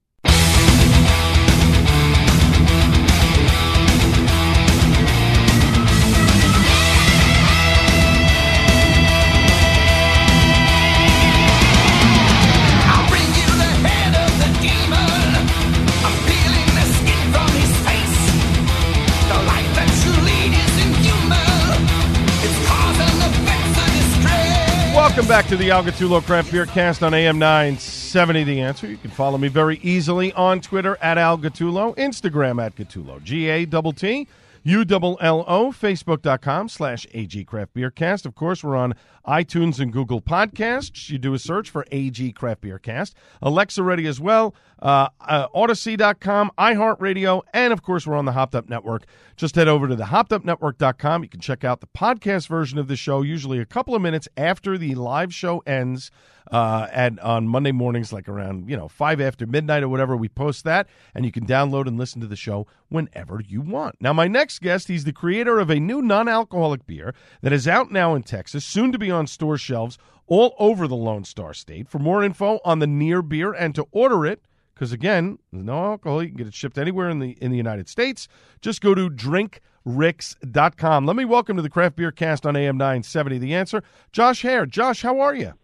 [25.27, 28.87] Welcome back to the Al Gattullo Craft Beer Cast on AM 970 The Answer.
[28.87, 33.49] You can follow me very easily on Twitter at Al Gattullo, Instagram at Gattullo, G
[33.49, 34.29] A T T
[34.67, 38.27] U L L O, Facebook.com slash AG Craft Beer Cast.
[38.27, 41.09] Of course, we're on iTunes and Google Podcasts.
[41.09, 43.15] You do a search for AG Craft Beer Cast.
[43.41, 44.57] Alexa ready as well.
[44.83, 49.05] Uh, uh, Audacy.com, iHeartRadio, and of course, we're on the Hopped Up Network.
[49.37, 51.23] Just head over to the HoppedUpNetwork.com.
[51.23, 54.27] You can check out the podcast version of the show, usually a couple of minutes
[54.37, 56.11] after the live show ends
[56.51, 60.17] uh, at on Monday mornings, like around you know five after midnight or whatever.
[60.17, 63.97] We post that, and you can download and listen to the show whenever you want.
[64.01, 67.91] Now, my next guest, he's the creator of a new non-alcoholic beer that is out
[67.91, 71.89] now in Texas, soon to be on store shelves all over the Lone Star State.
[71.89, 74.43] For more info on the Near Beer and to order it,
[74.75, 77.89] because again, no alcohol, you can get it shipped anywhere in the in the United
[77.89, 78.29] States.
[78.61, 81.07] Just go to drinkricks.com.
[81.07, 83.83] Let me welcome to the Craft Beer Cast on AM 970 The Answer,
[84.13, 84.67] Josh Hare.
[84.67, 85.55] Josh, how are you?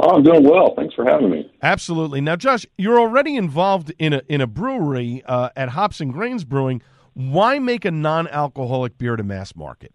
[0.00, 0.74] Oh, I'm doing well.
[0.76, 1.50] Thanks for having me.
[1.62, 2.20] Absolutely.
[2.20, 6.44] Now, Josh, you're already involved in a in a brewery uh, at Hops and Grains
[6.44, 6.82] Brewing.
[7.14, 9.92] Why make a non-alcoholic beer to mass market?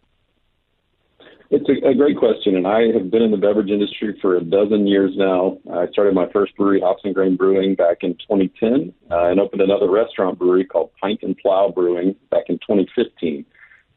[1.50, 4.42] It's a, a, great question, and I have been in the beverage industry for a
[4.42, 5.60] dozen years now.
[5.72, 9.62] I started my first brewery, Hops and Grain Brewing, back in 2010, uh, and opened
[9.62, 13.46] another restaurant brewery called Pint and Plow Brewing back in 2015.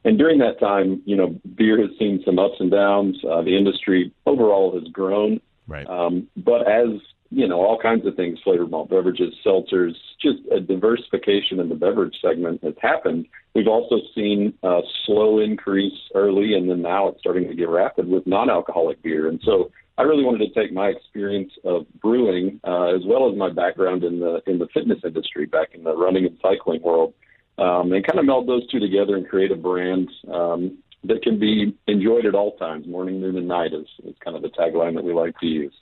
[0.05, 3.16] And during that time, you know, beer has seen some ups and downs.
[3.25, 5.87] Uh, the industry overall has grown, right?
[5.88, 6.88] Um, but as
[7.31, 11.74] you know, all kinds of things, flavored malt beverages, seltzers, just a diversification in the
[11.74, 13.26] beverage segment has happened.
[13.55, 18.09] We've also seen a slow increase early, and then now it's starting to get rapid
[18.09, 19.29] with non-alcoholic beer.
[19.29, 23.37] And so I really wanted to take my experience of brewing, uh, as well as
[23.37, 27.14] my background in the in the fitness industry, back in the running and cycling world,
[27.59, 31.38] um, and kind of meld those two together and create a brand um, that can
[31.38, 34.95] be enjoyed at all times, morning, noon, and night is, is kind of the tagline
[34.95, 35.75] that we like to use.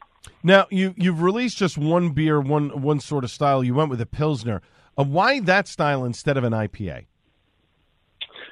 [0.42, 3.62] Now you you've released just one beer, one one sort of style.
[3.62, 4.62] You went with a pilsner.
[4.96, 7.06] Uh, why that style instead of an IPA?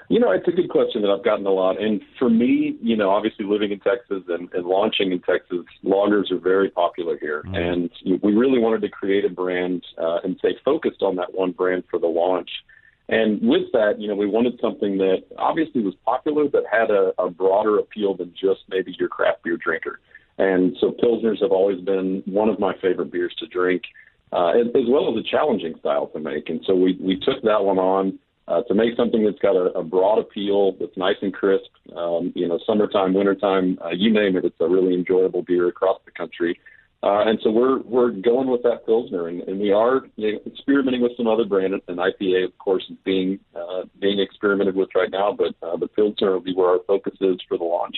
[0.08, 1.80] You know, it's a good question that I've gotten a lot.
[1.80, 6.30] And for me, you know, obviously living in Texas and, and launching in Texas, lagers
[6.30, 7.42] are very popular here.
[7.46, 7.54] Mm-hmm.
[7.54, 11.52] And we really wanted to create a brand uh, and stay focused on that one
[11.52, 12.50] brand for the launch.
[13.12, 17.12] And with that, you know, we wanted something that obviously was popular, but had a,
[17.18, 20.00] a broader appeal than just maybe your craft beer drinker.
[20.38, 23.82] And so Pilsners have always been one of my favorite beers to drink,
[24.32, 26.48] uh, as, well as a challenging style to make.
[26.48, 29.78] And so we, we took that one on uh, to make something that's got a,
[29.78, 31.68] a broad appeal, that's nice and crisp.
[31.94, 36.00] Um, you know, summertime, wintertime, uh, you name it, it's a really enjoyable beer across
[36.06, 36.58] the country.
[37.04, 40.38] Uh, and so we're we're going with that pilsner, and, and we are you know,
[40.46, 41.82] experimenting with some other brands.
[41.88, 45.88] And IPA, of course, is being uh, being experimented with right now, but uh, the
[45.88, 47.96] pilsner will be where our focus is for the launch.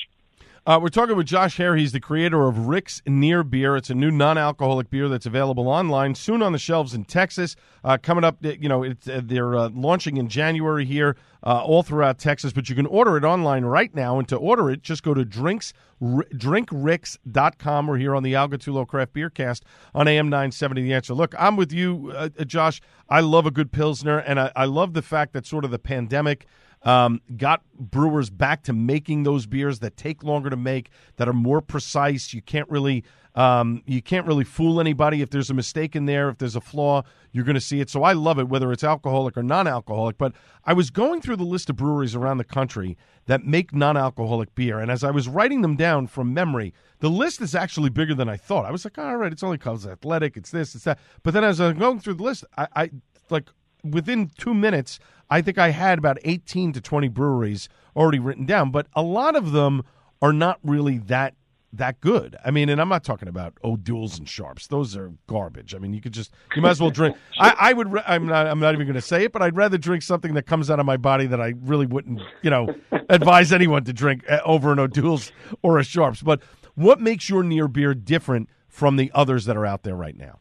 [0.66, 1.76] Uh, we're talking with Josh Hare.
[1.76, 3.76] He's the creator of Rick's Near Beer.
[3.76, 7.54] It's a new non-alcoholic beer that's available online soon on the shelves in Texas.
[7.84, 12.18] Uh, coming up, you know, uh, they're uh, launching in January here, uh, all throughout
[12.18, 12.54] Texas.
[12.54, 15.22] But you can order it online right now, and to order it, just go to
[15.22, 17.86] drinks r- drinkricks.com.
[17.86, 20.80] We're here on the Al Gattullo Craft Beer Cast on AM 970.
[20.80, 21.12] The Answer.
[21.12, 22.80] Look, I'm with you, uh, Josh.
[23.10, 25.78] I love a good pilsner, and I, I love the fact that sort of the
[25.78, 26.46] pandemic–
[26.84, 31.32] um, got brewers back to making those beers that take longer to make, that are
[31.32, 32.32] more precise.
[32.32, 36.28] You can't really um, you can't really fool anybody if there's a mistake in there.
[36.28, 37.90] If there's a flaw, you're going to see it.
[37.90, 40.18] So I love it, whether it's alcoholic or non-alcoholic.
[40.18, 44.54] But I was going through the list of breweries around the country that make non-alcoholic
[44.54, 48.14] beer, and as I was writing them down from memory, the list is actually bigger
[48.14, 48.66] than I thought.
[48.66, 50.98] I was like, all right, it's only called Athletic, it's this, it's that.
[51.22, 52.90] But then as I'm going through the list, I, I
[53.30, 53.48] like
[53.84, 54.98] within two minutes,
[55.30, 59.36] I think I had about 18 to 20 breweries already written down, but a lot
[59.36, 59.82] of them
[60.20, 61.34] are not really that
[61.76, 62.36] that good.
[62.44, 65.74] I mean, and I'm not talking about O'Doul's and Sharps; those are garbage.
[65.74, 67.16] I mean, you could just you might as well drink.
[67.38, 67.88] I, I would.
[68.06, 68.46] I'm not.
[68.46, 70.78] I'm not even going to say it, but I'd rather drink something that comes out
[70.78, 72.74] of my body that I really wouldn't, you know,
[73.08, 76.22] advise anyone to drink uh, over an O'Doul's or a Sharps.
[76.22, 76.42] But
[76.74, 80.38] what makes your near beer different from the others that are out there right now?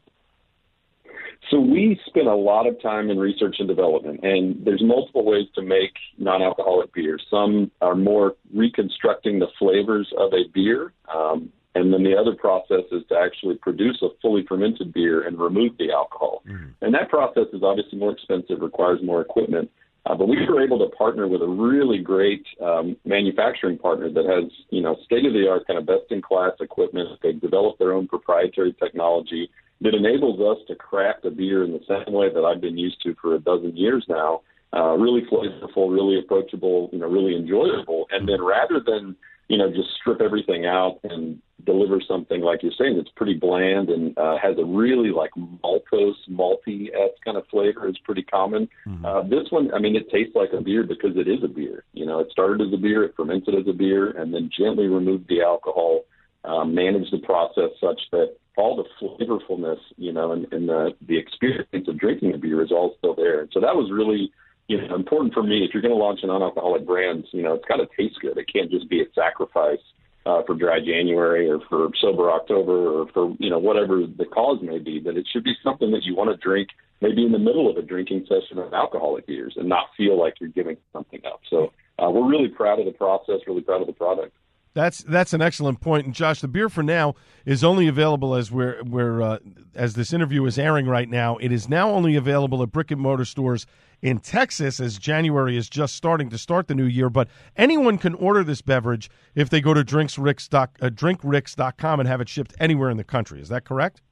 [1.54, 5.46] So we spend a lot of time in research and development, and there's multiple ways
[5.54, 7.16] to make non-alcoholic beer.
[7.30, 12.82] Some are more reconstructing the flavors of a beer, um, and then the other process
[12.90, 16.42] is to actually produce a fully fermented beer and remove the alcohol.
[16.44, 16.84] Mm-hmm.
[16.84, 19.70] And that process is obviously more expensive, requires more equipment.
[20.06, 24.26] Uh, but we were able to partner with a really great um, manufacturing partner that
[24.26, 27.08] has, you know, state of the art, kind of best in class equipment.
[27.22, 29.48] They've developed their own proprietary technology
[29.80, 33.02] that enables us to craft a beer in the same way that I've been used
[33.02, 34.42] to for a dozen years now.
[34.72, 38.06] Uh, really flavorful, really approachable, you know, really enjoyable.
[38.10, 39.14] And then rather than,
[39.48, 43.88] you know, just strip everything out and deliver something like you're saying that's pretty bland
[43.88, 48.68] and uh, has a really like maltose, malty esque kind of flavor is pretty common.
[48.86, 49.04] Mm-hmm.
[49.04, 51.84] Uh, this one, I mean, it tastes like a beer because it is a beer.
[51.92, 54.86] You know, it started as a beer, it fermented as a beer, and then gently
[54.86, 56.04] removed the alcohol,
[56.44, 61.18] uh, managed the process such that all the flavorfulness, you know, and, and the the
[61.18, 63.48] experience of drinking a beer is all still there.
[63.52, 64.32] So that was really,
[64.68, 65.64] you know, important for me.
[65.64, 68.38] If you're going to launch an non-alcoholic brand, you know, it's got to taste good.
[68.38, 69.82] It can't just be a sacrifice
[70.26, 74.58] uh, for dry January or for sober October or for you know whatever the cause
[74.62, 75.00] may be.
[75.00, 76.68] But it should be something that you want to drink
[77.00, 80.34] maybe in the middle of a drinking session of alcoholic beers and not feel like
[80.40, 81.40] you're giving something up.
[81.50, 84.34] So uh, we're really proud of the process, really proud of the product.
[84.74, 86.04] That's that's an excellent point.
[86.04, 87.14] And Josh, the beer for now
[87.46, 89.38] is only available as we're we're uh,
[89.74, 91.36] as this interview is airing right now.
[91.36, 93.66] It is now only available at brick and mortar stores
[94.02, 97.08] in Texas as January is just starting to start the new year.
[97.08, 102.20] But anyone can order this beverage if they go to drinksricks uh, drinkricks.com and have
[102.20, 103.40] it shipped anywhere in the country.
[103.40, 104.02] Is that correct?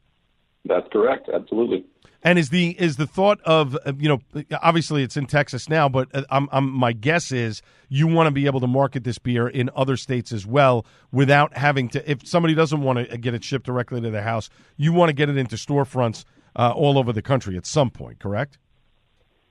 [0.64, 1.28] That's correct.
[1.28, 1.84] Absolutely.
[2.24, 5.88] And is the is the thought of uh, you know obviously it's in Texas now,
[5.88, 9.18] but uh, I'm, I'm, my guess is you want to be able to market this
[9.18, 12.10] beer in other states as well without having to.
[12.10, 15.12] If somebody doesn't want to get it shipped directly to their house, you want to
[15.12, 18.58] get it into storefronts uh, all over the country at some point, correct?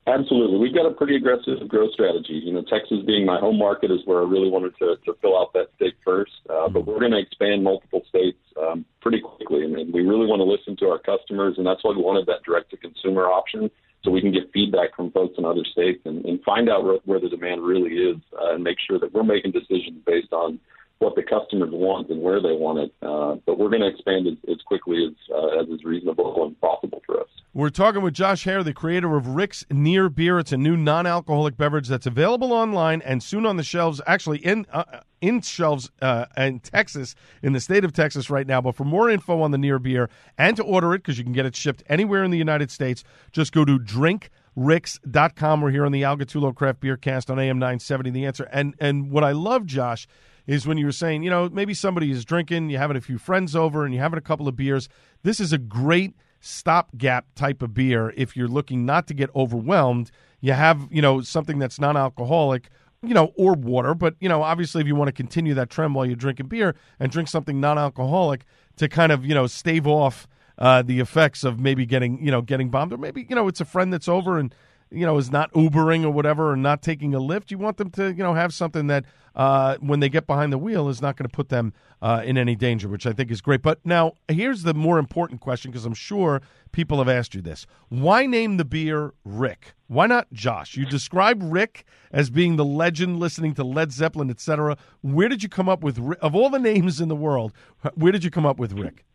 [0.07, 0.57] Absolutely.
[0.57, 2.41] We've got a pretty aggressive growth strategy.
[2.43, 5.37] You know, Texas being my home market is where I really wanted to, to fill
[5.37, 6.31] out that state first.
[6.49, 9.63] Uh, but we're going to expand multiple states um, pretty quickly.
[9.63, 11.55] And, and we really want to listen to our customers.
[11.57, 13.69] And that's why we wanted that direct to consumer option
[14.03, 16.97] so we can get feedback from folks in other states and, and find out where,
[17.05, 20.59] where the demand really is uh, and make sure that we're making decisions based on
[21.01, 22.93] what the customers want and where they want it.
[23.01, 26.59] Uh, but we're going to expand as, as quickly as, uh, as is reasonable and
[26.61, 27.27] possible for us.
[27.53, 30.39] We're talking with Josh Hare, the creator of Rick's Near Beer.
[30.39, 33.99] It's a new non-alcoholic beverage that's available online and soon on the shelves.
[34.05, 34.83] Actually, in uh,
[35.21, 38.61] in shelves uh, in Texas, in the state of Texas right now.
[38.61, 41.33] But for more info on the Near Beer and to order it, because you can
[41.33, 45.61] get it shipped anywhere in the United States, just go to drinkricks.com.
[45.61, 48.11] We're here on the Al Gattullo Craft Beer Cast on AM 970.
[48.11, 48.47] The answer.
[48.51, 50.07] And and what I love, Josh,
[50.47, 53.17] is when you were saying, you know, maybe somebody is drinking, you're having a few
[53.17, 54.89] friends over, and you're having a couple of beers.
[55.23, 60.12] This is a great– stopgap type of beer if you're looking not to get overwhelmed.
[60.41, 62.69] You have, you know, something that's non alcoholic,
[63.01, 63.93] you know, or water.
[63.93, 66.75] But, you know, obviously, if you want to continue that trend while you're drinking beer
[66.99, 68.43] and drink something non alcoholic
[68.77, 70.27] to kind of, you know, stave off
[70.58, 73.62] uh, the effects of maybe getting, you know, getting bombed, or maybe, you know, it's
[73.62, 74.54] a friend that's over and,
[74.89, 77.51] you know, is not Ubering or whatever, or not taking a Lyft.
[77.51, 80.57] You want them to, you know, have something that uh, when they get behind the
[80.57, 83.41] wheel is not going to put them uh, in any danger, which I think is
[83.41, 83.61] great.
[83.61, 86.41] But now here's the more important question because I'm sure
[86.71, 89.73] people have asked you this: Why name the beer Rick?
[89.87, 90.77] Why not Josh?
[90.77, 94.77] You describe Rick as being the legend, listening to Led Zeppelin, etc.
[95.01, 97.53] Where did you come up with of all the names in the world?
[97.95, 99.05] Where did you come up with Rick?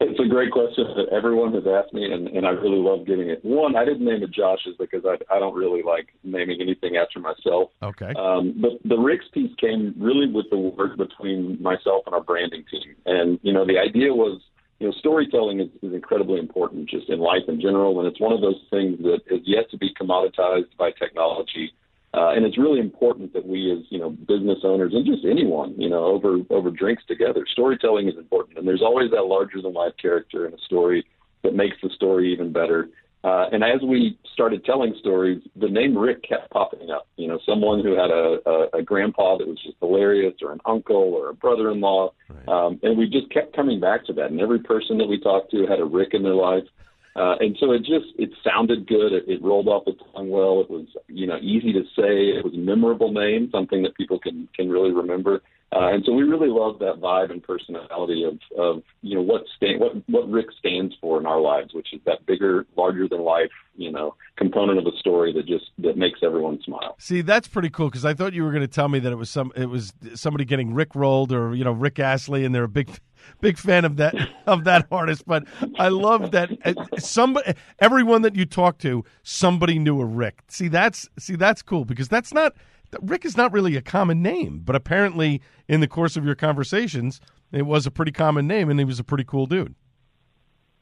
[0.00, 3.28] It's a great question that everyone has asked me, and, and I really love getting
[3.28, 3.44] it.
[3.44, 7.18] One, I didn't name it Josh's because I, I don't really like naming anything after
[7.18, 7.70] myself.
[7.82, 8.12] Okay.
[8.16, 12.64] Um, but the Rick's piece came really with the work between myself and our branding
[12.70, 12.94] team.
[13.06, 14.40] And, you know, the idea was,
[14.78, 17.98] you know, storytelling is, is incredibly important just in life in general.
[17.98, 21.72] And it's one of those things that is yet to be commoditized by technology.
[22.12, 25.74] Uh, and it's really important that we, as you know, business owners and just anyone,
[25.80, 27.46] you know, over over drinks together.
[27.52, 31.06] Storytelling is important, and there's always that larger than life character in a story
[31.42, 32.88] that makes the story even better.
[33.22, 37.06] Uh, and as we started telling stories, the name Rick kept popping up.
[37.16, 40.60] You know, someone who had a, a, a grandpa that was just hilarious, or an
[40.64, 42.48] uncle, or a brother-in-law, right.
[42.48, 44.30] um, and we just kept coming back to that.
[44.30, 46.64] And every person that we talked to had a Rick in their life.
[47.16, 49.12] Uh, and so it just it sounded good.
[49.12, 50.60] It, it rolled off the tongue well.
[50.60, 52.36] It was you know easy to say.
[52.36, 55.42] It was a memorable name, something that people can can really remember.
[55.72, 59.42] Uh, and so we really love that vibe and personality of, of you know what
[59.56, 63.22] stand, what what Rick stands for in our lives, which is that bigger, larger than
[63.22, 66.96] life, you know, component of the story that just that makes everyone smile.
[66.98, 69.16] See, that's pretty cool because I thought you were going to tell me that it
[69.16, 72.64] was some it was somebody getting Rick rolled or you know Rick Astley, and they're
[72.64, 72.90] a big
[73.40, 74.14] big fan of that
[74.46, 75.24] of that artist.
[75.26, 75.44] But
[75.78, 80.42] I love that uh, somebody, everyone that you talk to, somebody knew a Rick.
[80.48, 82.54] See, that's see that's cool because that's not
[83.00, 87.20] Rick is not really a common name, but apparently in the course of your conversations,
[87.52, 89.74] it was a pretty common name, and he was a pretty cool dude.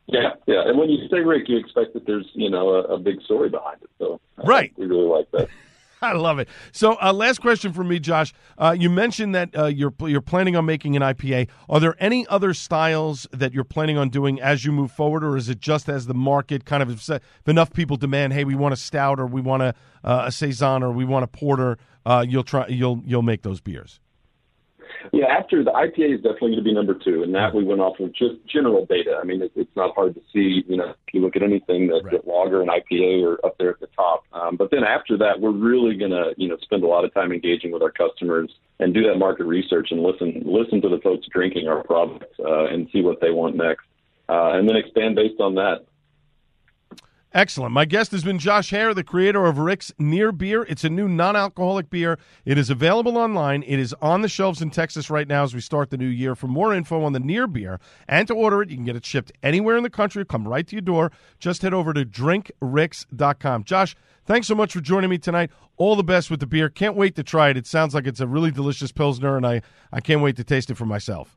[0.06, 0.66] Yeah, yeah.
[0.66, 3.50] And when you say Rick, you expect that there's you know a, a big story
[3.50, 3.90] behind it.
[3.98, 5.48] So right, we really like that.
[6.02, 6.48] I love it.
[6.72, 8.32] So, uh, last question for me, Josh.
[8.56, 11.48] Uh, you mentioned that uh, you're you're planning on making an IPA.
[11.68, 15.36] Are there any other styles that you're planning on doing as you move forward, or
[15.36, 18.74] is it just as the market kind of if, enough people demand, hey, we want
[18.74, 22.24] a stout, or we want a, uh, a saison, or we want a porter, uh,
[22.26, 24.00] you'll try you'll you'll make those beers?
[25.12, 27.80] Yeah, after the IPA is definitely going to be number two, and that we went
[27.80, 29.18] off of just general data.
[29.20, 30.64] I mean, it, it's not hard to see.
[30.66, 32.12] You know, if you look at anything that, right.
[32.12, 34.24] that lager and IPA are up there at the top.
[34.32, 37.14] Um, but then after that, we're really going to you know spend a lot of
[37.14, 40.98] time engaging with our customers and do that market research and listen listen to the
[41.02, 43.84] folks drinking our products uh, and see what they want next,
[44.28, 45.84] uh, and then expand based on that.
[47.34, 47.74] Excellent.
[47.74, 50.62] My guest has been Josh Hare, the creator of Rick's Near Beer.
[50.62, 52.18] It's a new non alcoholic beer.
[52.46, 53.62] It is available online.
[53.64, 56.34] It is on the shelves in Texas right now as we start the new year.
[56.34, 59.04] For more info on the Near Beer and to order it, you can get it
[59.04, 60.24] shipped anywhere in the country.
[60.24, 61.12] come right to your door.
[61.38, 63.64] Just head over to drinkricks.com.
[63.64, 65.50] Josh, thanks so much for joining me tonight.
[65.76, 66.70] All the best with the beer.
[66.70, 67.58] Can't wait to try it.
[67.58, 69.60] It sounds like it's a really delicious Pilsner, and I,
[69.92, 71.36] I can't wait to taste it for myself.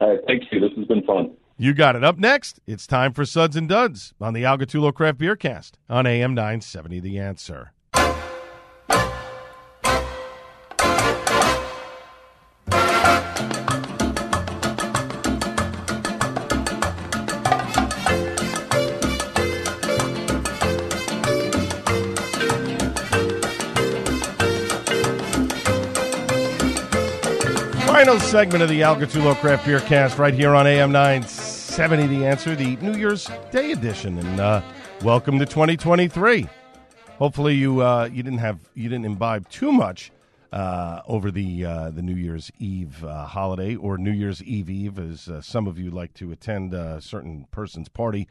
[0.00, 0.20] All right.
[0.26, 0.58] Thank you.
[0.58, 1.36] This has been fun.
[1.60, 2.02] You got it.
[2.02, 5.78] Up next, it's time for Suds and Duds on the Al Gattullo Craft Beer Cast
[5.90, 7.72] on AM 970 The Answer.
[28.00, 31.22] final segment of the Al Gattullo Craft Beer Cast right here on AM 9
[31.70, 34.18] 970 The Answer, the New Year's Day edition.
[34.18, 34.60] And uh,
[35.04, 36.48] welcome to 2023.
[37.16, 40.10] Hopefully you uh, you didn't have you didn't imbibe too much
[40.52, 44.98] uh, over the uh, the New Year's Eve uh, holiday or New Year's Eve Eve,
[44.98, 48.26] as uh, some of you like to attend a certain person's party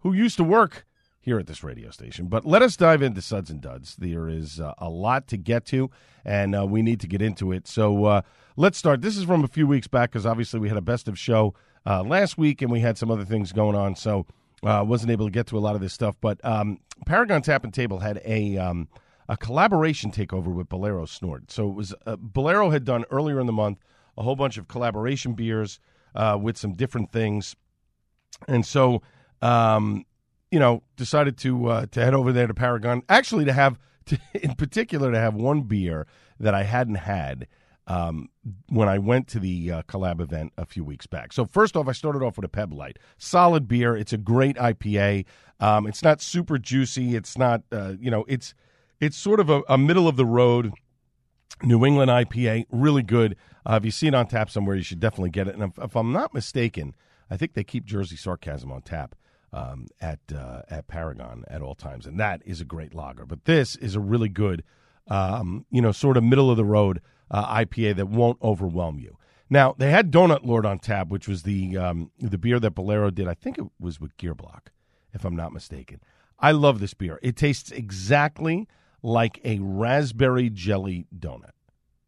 [0.00, 0.86] who used to work
[1.20, 2.26] here at this radio station.
[2.26, 3.96] But let us dive into Suds and Duds.
[3.96, 5.90] There is uh, a lot to get to,
[6.24, 7.66] and uh, we need to get into it.
[7.66, 8.22] So uh,
[8.56, 9.02] let's start.
[9.02, 11.54] This is from a few weeks back because obviously we had a best of show
[11.86, 14.26] uh, last week, and we had some other things going on, so
[14.62, 16.16] uh, wasn't able to get to a lot of this stuff.
[16.20, 18.88] But um, Paragon Tap and Table had a um,
[19.28, 21.50] a collaboration takeover with Bolero Snort.
[21.50, 23.78] So it was uh, Bolero had done earlier in the month
[24.16, 25.78] a whole bunch of collaboration beers
[26.40, 27.56] with some different things,
[28.46, 29.02] and so.
[29.40, 30.04] Um,
[30.50, 33.02] you know, decided to uh, to head over there to Paragon.
[33.08, 36.06] Actually, to have, to, in particular, to have one beer
[36.40, 37.46] that I hadn't had
[37.86, 38.28] um,
[38.68, 41.32] when I went to the uh, collab event a few weeks back.
[41.32, 43.96] So first off, I started off with a Peb Light, solid beer.
[43.96, 45.24] It's a great IPA.
[45.60, 47.16] Um, it's not super juicy.
[47.16, 48.54] It's not, uh, you know, it's
[49.00, 50.72] it's sort of a, a, middle of the road
[51.62, 53.36] New England IPA, really good.
[53.64, 55.54] Uh, if you see it on tap somewhere, you should definitely get it.
[55.54, 56.94] And if, if I'm not mistaken,
[57.30, 59.14] I think they keep Jersey Sarcasm on tap
[59.52, 63.24] um, at uh, at Paragon at all times, and that is a great lager.
[63.24, 64.62] But this is a really good,
[65.08, 69.16] um, you know, sort of middle of the road uh, IPA that won't overwhelm you.
[69.50, 73.10] Now they had Donut Lord on tap, which was the um, the beer that Bolero
[73.10, 73.28] did.
[73.28, 74.70] I think it was with Gear Block,
[75.12, 76.00] if I'm not mistaken.
[76.38, 77.18] I love this beer.
[77.22, 78.68] It tastes exactly
[79.02, 81.50] like a raspberry jelly donut.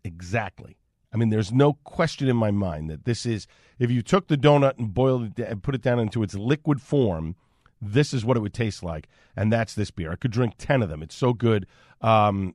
[0.05, 0.77] Exactly.
[1.13, 3.47] I mean, there's no question in my mind that this is,
[3.79, 6.81] if you took the donut and boiled it and put it down into its liquid
[6.81, 7.35] form,
[7.81, 9.09] this is what it would taste like.
[9.37, 10.13] And that's this beer.
[10.13, 11.03] I could drink 10 of them.
[11.03, 11.67] It's so good.
[12.01, 12.55] Um,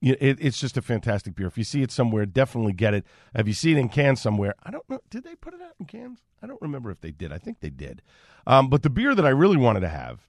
[0.00, 1.46] it, it's just a fantastic beer.
[1.46, 3.04] If you see it somewhere, definitely get it.
[3.34, 5.00] If you see it in cans somewhere, I don't know.
[5.10, 6.20] Did they put it out in cans?
[6.42, 7.32] I don't remember if they did.
[7.32, 8.02] I think they did.
[8.46, 10.26] Um, but the beer that I really wanted to have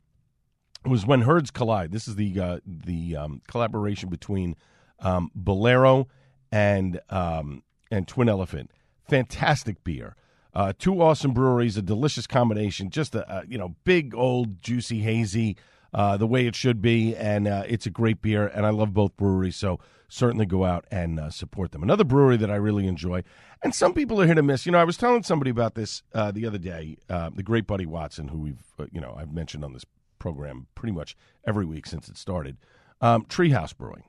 [0.85, 1.91] was when herds collide.
[1.91, 4.55] This is the uh, the um, collaboration between
[4.99, 6.07] um, Bolero
[6.53, 8.69] and um, and Twin Elephant.
[9.09, 10.15] Fantastic beer.
[10.53, 12.91] Uh, two awesome breweries, a delicious combination.
[12.91, 15.57] Just a, a you know big old juicy hazy,
[15.95, 18.47] uh, the way it should be, and uh, it's a great beer.
[18.47, 21.81] And I love both breweries, so certainly go out and uh, support them.
[21.81, 23.23] Another brewery that I really enjoy,
[23.63, 24.67] and some people are hit or miss.
[24.67, 26.97] You know, I was telling somebody about this uh, the other day.
[27.09, 29.85] Uh, the great Buddy Watson, who we've you know I've mentioned on this
[30.19, 32.57] program pretty much every week since it started.
[33.01, 34.03] Um, Treehouse Brewing.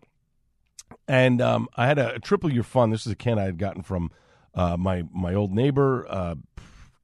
[1.07, 2.91] And um, I had a, a, triple year fun.
[2.91, 4.11] This is a can I had gotten from
[4.55, 6.07] uh, my my old neighbor.
[6.09, 6.37] Uh,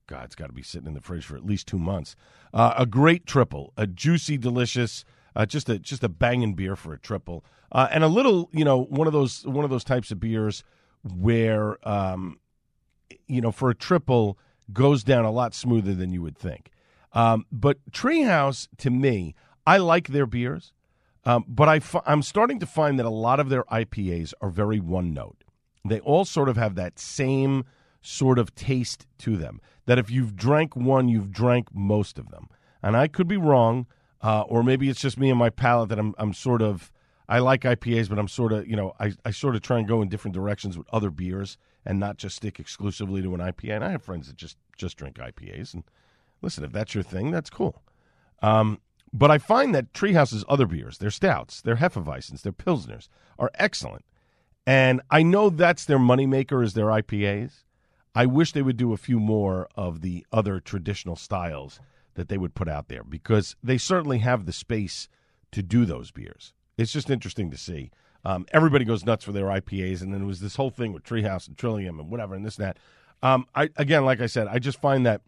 [0.07, 2.17] God, it's got to be sitting in the fridge for at least two months.
[2.53, 5.05] Uh, a great triple, a juicy, delicious,
[5.37, 8.65] uh, just a just a banging beer for a triple, uh, and a little, you
[8.65, 10.65] know, one of those one of those types of beers
[11.03, 12.41] where, um,
[13.27, 14.39] you know, for a triple
[14.73, 16.71] goes down a lot smoother than you would think.
[17.13, 19.35] Um, but Treehouse, to me,
[19.67, 20.73] I like their beers.
[21.25, 24.51] Um, but I f- I'm starting to find that a lot of their IPAs are
[24.51, 25.45] very one note.
[25.87, 27.65] They all sort of have that same
[28.03, 29.61] sort of taste to them.
[29.87, 32.49] That if you've drank one, you've drank most of them.
[32.83, 33.87] And I could be wrong,
[34.23, 36.91] uh, or maybe it's just me and my palate that I'm, I'm sort of.
[37.29, 39.87] I like IPAs, but I'm sort of, you know, I, I sort of try and
[39.87, 43.77] go in different directions with other beers and not just stick exclusively to an IPA.
[43.77, 45.75] And I have friends that just just drink IPAs.
[45.75, 45.85] And
[46.43, 47.83] listen, if that's your thing, that's cool.
[48.43, 48.81] Um,
[49.13, 53.09] but I find that Treehouse's other beers, their stouts, their Hefeweizens, their Pilsners,
[53.39, 54.05] are excellent.
[54.67, 57.65] And I know that's their moneymaker is their IPAs.
[58.15, 61.81] I wish they would do a few more of the other traditional styles
[62.15, 65.09] that they would put out there because they certainly have the space
[65.53, 66.53] to do those beers.
[66.77, 67.91] It's just interesting to see.
[68.25, 71.05] Um, everybody goes nuts for their IPAs, and then it was this whole thing with
[71.05, 72.79] Treehouse and Trillium and whatever and this and that.
[73.23, 75.23] Um, I again, like I said, I just find that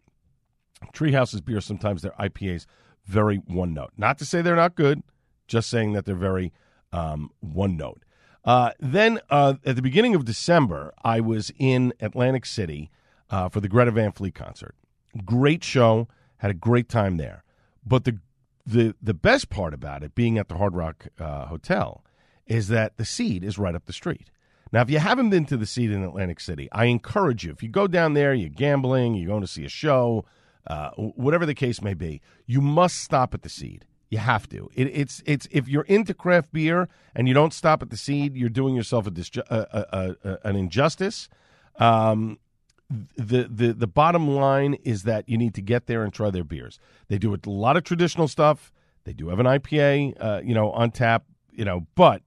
[0.93, 2.65] Treehouse's beers sometimes their IPAs
[3.05, 3.91] very one note.
[3.97, 5.03] Not to say they're not good,
[5.47, 6.53] just saying that they're very
[6.91, 8.03] um, one note.
[8.45, 12.91] Uh, then uh, at the beginning of December, I was in Atlantic City
[13.29, 14.75] uh, for the Greta Van Fleet concert.
[15.25, 17.43] Great show, had a great time there.
[17.85, 18.19] But the
[18.65, 22.03] the the best part about it, being at the Hard Rock uh, Hotel,
[22.47, 24.29] is that the seed is right up the street.
[24.71, 27.51] Now, if you haven't been to the seed in Atlantic City, I encourage you.
[27.51, 30.25] If you go down there, you're gambling, you're going to see a show,
[30.67, 33.85] uh, whatever the case may be, you must stop at the seed.
[34.09, 34.69] You have to.
[34.75, 38.35] It, it's it's if you're into craft beer and you don't stop at the seed,
[38.35, 39.11] you're doing yourself a,
[39.49, 41.29] a, a, an injustice.
[41.77, 42.37] Um,
[43.17, 46.43] the, the the bottom line is that you need to get there and try their
[46.43, 46.79] beers.
[47.07, 48.71] They do a lot of traditional stuff.
[49.05, 52.21] They do have an IPA, uh, you know, on tap, you know, but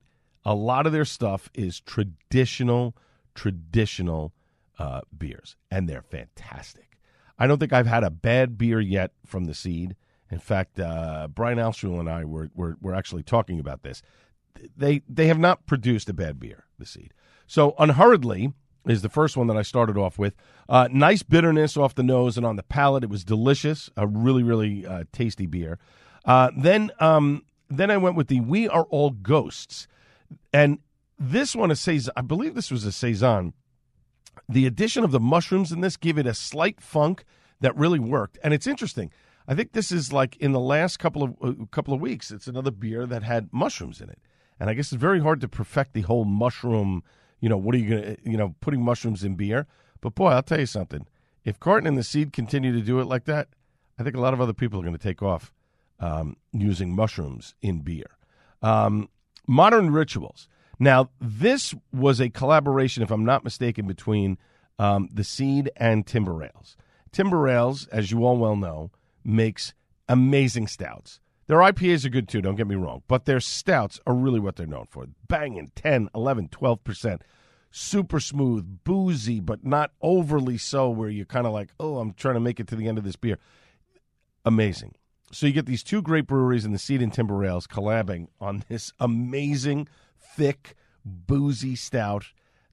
[0.45, 2.97] a lot of their stuff is traditional,
[3.35, 4.33] traditional
[4.79, 6.86] uh, beers, and they're fantastic.
[7.39, 9.97] I don't think I've had a bad beer yet from the seed.
[10.31, 14.03] In fact, uh, Brian Alshul and I were, were, were actually talking about this.
[14.77, 17.13] They they have not produced a bad beer, the seed.
[17.47, 18.55] So unhurriedly
[18.87, 20.35] is the first one that I started off with.
[20.69, 23.05] Uh, nice bitterness off the nose and on the palate.
[23.05, 23.91] It was delicious.
[23.97, 25.79] A really really uh, tasty beer.
[26.25, 29.87] Uh, then um, then I went with the We Are All Ghosts,
[30.53, 30.79] and
[31.19, 32.15] this one is saison.
[32.17, 33.53] I believe this was a saison.
[34.49, 37.25] The addition of the mushrooms in this give it a slight funk
[37.61, 39.11] that really worked, and it's interesting.
[39.49, 42.31] I think this is like in the last couple of uh, couple of weeks.
[42.31, 44.19] It's another beer that had mushrooms in it,
[44.59, 47.03] and I guess it's very hard to perfect the whole mushroom.
[47.41, 48.17] You know, what are you gonna?
[48.25, 49.67] You know, putting mushrooms in beer.
[50.01, 51.07] But boy, I'll tell you something.
[51.45, 53.49] If Carton and the Seed continue to do it like that,
[53.99, 55.53] I think a lot of other people are going to take off
[56.01, 58.19] um, using mushrooms in beer.
[58.63, 59.09] Um,
[59.47, 60.49] modern rituals.
[60.79, 64.39] Now, this was a collaboration, if I'm not mistaken, between
[64.79, 66.77] um, the Seed and Timber Ales.
[67.13, 68.91] Timber Ales, as you all well know,
[69.25, 69.73] makes
[70.09, 71.21] amazing stouts.
[71.47, 74.57] Their IPAs are good too, don't get me wrong, but their stouts are really what
[74.57, 75.07] they're known for.
[75.29, 77.21] Banging 10, 11, 12%.
[77.71, 82.35] Super smooth, boozy, but not overly so where you're kind of like, oh, I'm trying
[82.35, 83.39] to make it to the end of this beer.
[84.45, 84.95] Amazing.
[85.33, 88.65] So you get these two great breweries in the Seed and Timber Ales collabing on
[88.69, 89.89] this amazing,
[90.35, 90.75] thick,
[91.05, 92.27] boozy stout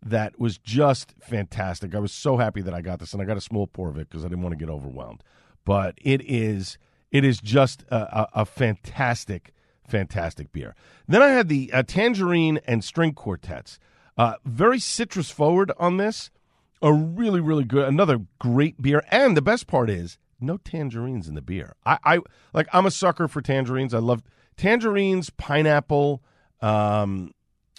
[0.05, 1.95] that was just fantastic.
[1.95, 3.97] I was so happy that I got this, and I got a small pour of
[3.97, 5.23] it because I didn't want to get overwhelmed.
[5.65, 6.77] But it is
[7.11, 9.53] it is just a, a, a fantastic,
[9.87, 10.75] fantastic beer.
[11.07, 13.79] Then I had the uh, tangerine and string quartets.
[14.17, 16.31] Uh, very citrus forward on this.
[16.81, 19.03] A really, really good, another great beer.
[19.09, 21.75] And the best part is no tangerines in the beer.
[21.85, 22.19] I, I
[22.51, 22.67] like.
[22.73, 23.93] I'm a sucker for tangerines.
[23.93, 24.21] I love
[24.57, 26.21] tangerines, pineapple,
[26.61, 27.31] um,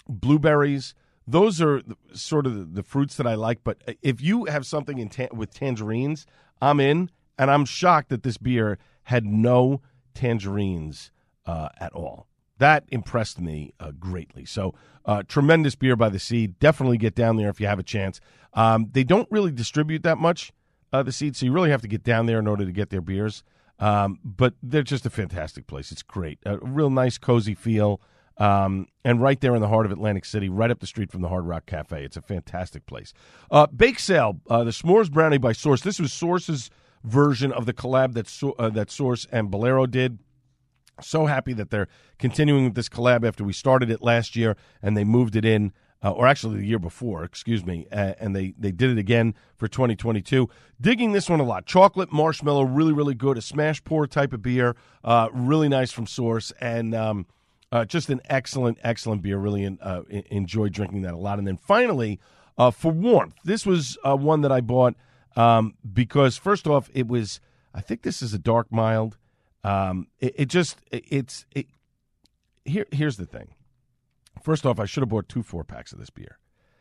[0.07, 0.93] blueberries.
[1.27, 1.81] Those are
[2.13, 3.63] sort of the, the, fruits that I like.
[3.63, 6.25] But if you have something in ta- with tangerines,
[6.61, 7.09] I'm in.
[7.37, 9.81] And I'm shocked that this beer had no
[10.13, 11.11] tangerines
[11.45, 12.27] uh, at all.
[12.59, 14.45] That impressed me uh, greatly.
[14.45, 16.47] So, uh, tremendous beer by the sea.
[16.47, 18.21] Definitely get down there if you have a chance.
[18.53, 20.53] Um, they don't really distribute that much
[20.93, 22.89] uh, the Seed, so you really have to get down there in order to get
[22.89, 23.43] their beers.
[23.79, 25.91] Um, but they're just a fantastic place.
[25.91, 27.99] It's great, a real nice, cozy feel,
[28.37, 31.21] um, and right there in the heart of Atlantic City, right up the street from
[31.21, 32.03] the Hard Rock Cafe.
[32.03, 33.13] It's a fantastic place.
[33.49, 35.81] Uh, Bake sale, uh, the s'mores brownie by Source.
[35.81, 36.69] This was Source's
[37.03, 40.19] version of the collab that so- uh, that Source and Bolero did.
[41.01, 41.87] So happy that they're
[42.19, 45.73] continuing with this collab after we started it last year and they moved it in
[46.05, 49.67] uh, or actually the year before, excuse me, and they, they did it again for
[49.67, 50.47] 2022.
[50.79, 51.65] Digging this one a lot.
[51.65, 53.39] Chocolate marshmallow, really, really good.
[53.39, 57.25] A smash pour type of beer, uh, really nice from Source, and um,
[57.71, 59.37] uh, just an excellent, excellent beer.
[59.37, 61.39] Really in, uh, enjoyed drinking that a lot.
[61.39, 62.19] And then finally,
[62.57, 64.95] uh, for warmth, this was one that I bought
[65.35, 67.39] um, because, first off, it was,
[67.73, 69.17] I think this is a dark mild.
[69.63, 71.67] Um, it, it, just, it, it's, it,
[72.63, 73.55] here, here's the thing
[74.41, 76.37] First off, I should have bought two four packs of this beer.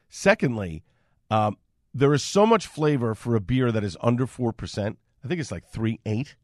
[0.08, 0.82] Secondly,
[1.30, 1.56] um,
[1.94, 4.98] there is so much flavor for a beer that is under four percent.
[5.24, 6.36] I think it's like three eight.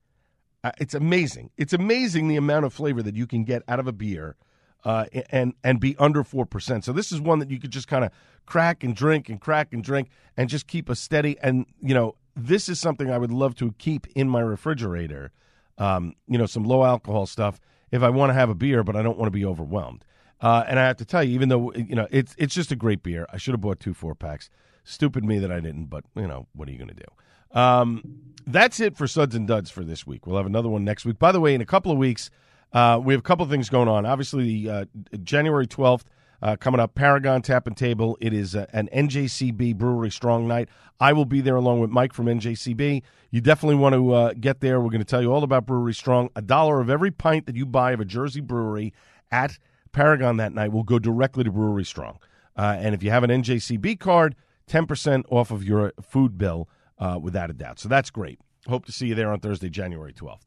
[0.63, 1.51] Uh, it's amazing.
[1.57, 4.37] It's amazing the amount of flavor that you can get out of a beer,
[4.85, 6.85] uh, and and be under four percent.
[6.85, 8.13] So this is one that you could just kind of
[8.47, 11.39] crack and drink and crack and drink and just keep a steady.
[11.43, 15.33] And you know, this is something I would love to keep in my refrigerator.
[15.79, 17.59] Um, you know, some low alcohol stuff
[17.91, 20.05] if I want to have a beer, but I don't want to be overwhelmed.
[20.41, 22.77] Uh, and I have to tell you, even though you know it's it's just a
[22.77, 24.51] great beer, I should have bought two four packs.
[24.85, 27.05] Stupid me that I didn't, but you know what are you going to do?
[27.53, 28.03] Um,
[28.47, 30.27] that's it for Suds and Duds for this week.
[30.27, 31.19] We'll have another one next week.
[31.19, 32.31] By the way, in a couple of weeks,
[32.73, 34.07] uh, we have a couple of things going on.
[34.07, 34.87] Obviously, uh,
[35.23, 36.07] January twelfth.
[36.43, 38.17] Uh, coming up, Paragon Tap and Table.
[38.19, 40.71] It is uh, an NJCB Brewery Strong Night.
[40.99, 43.03] I will be there along with Mike from NJCB.
[43.31, 44.81] You definitely want to uh, get there.
[44.81, 46.31] We're going to tell you all about Brewery Strong.
[46.35, 48.95] A dollar of every pint that you buy of a Jersey brewery
[49.31, 49.59] at
[49.93, 52.19] Paragon that night will go directly to Brewery Strong.
[52.57, 54.35] Uh, and if you have an NJCB card,
[54.67, 56.71] 10% off of your food bill
[57.01, 57.81] uh, without a doubt.
[57.81, 58.39] So that's great.
[58.69, 60.43] Hope to see you there on Thursday, January 12th.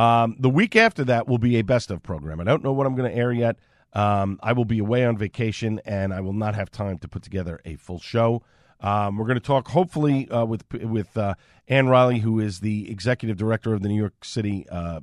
[0.00, 2.40] Um, the week after that will be a best of program.
[2.40, 3.56] I don't know what I'm going to air yet.
[3.92, 7.22] Um, I will be away on vacation and I will not have time to put
[7.22, 8.42] together a full show.
[8.80, 11.34] Um, we're going to talk hopefully uh, with with uh,
[11.66, 15.00] Ann Riley, who is the executive director of the New York City uh,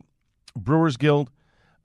[0.55, 1.31] Brewers Guild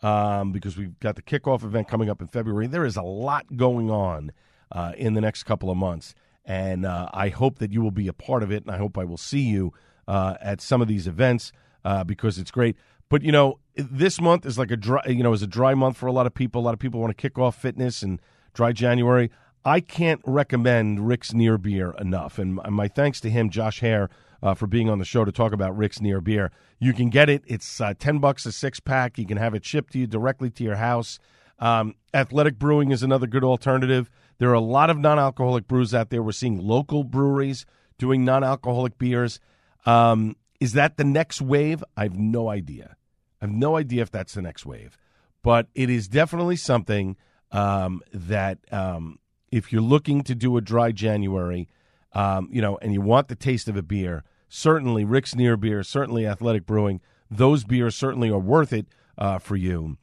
[0.03, 2.66] um, because we've got the kickoff event coming up in February.
[2.66, 4.33] There is a lot going on
[4.71, 6.14] uh, in the next couple of months,
[6.49, 8.97] and uh, I hope that you will be a part of it, and I hope
[8.97, 9.75] I will see you
[10.09, 11.53] uh, at some of these events
[11.85, 12.75] uh, because it's great.
[13.11, 15.99] But you know, this month is like a dry, you know, is a dry month
[15.99, 16.63] for a lot of people.
[16.63, 18.21] A lot of people want to kick off fitness and
[18.55, 19.31] dry January.
[19.65, 22.39] I can't recommend Rick's Near Beer enough.
[22.39, 24.09] And my thanks to him, Josh Hare,
[24.43, 26.51] uh, for being on the show to talk about Rick's Near Beer.
[26.79, 27.43] You can get it.
[27.47, 29.19] It's uh, 10 bucks a six pack.
[29.19, 31.19] You can have it shipped to you directly to your house.
[31.59, 34.11] Um, Athletic Brewing is another good alternative.
[34.39, 36.22] There are a lot of non alcoholic brews out there.
[36.22, 37.66] We're seeing local breweries
[37.99, 39.41] doing non alcoholic beers.
[39.84, 41.82] Um, is that the next wave?
[41.97, 42.97] I have no idea.
[43.41, 44.97] I have no idea if that's the next wave,
[45.43, 47.16] but it is definitely something
[47.53, 49.18] um, that um,
[49.51, 51.68] if you're looking to do a dry January,
[52.12, 55.82] um, you know, and you want the taste of a beer, certainly Rick's Near Beer,
[55.82, 58.86] certainly Athletic Brewing, those beers certainly are worth it
[59.16, 59.99] uh, for you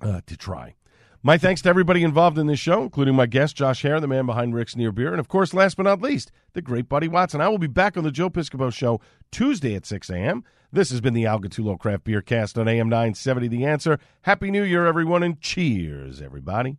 [0.00, 0.74] uh, to try.
[1.22, 4.24] My thanks to everybody involved in this show, including my guest, Josh Hare, the man
[4.24, 7.42] behind Rick's Near Beer, and of course, last but not least, the great Buddy Watson.
[7.42, 10.44] I will be back on the Joe Piscopo Show Tuesday at 6 a.m.
[10.72, 13.98] This has been the Al Gattullo Craft Beer Cast on AM 970 The Answer.
[14.22, 16.78] Happy New Year, everyone, and cheers, everybody.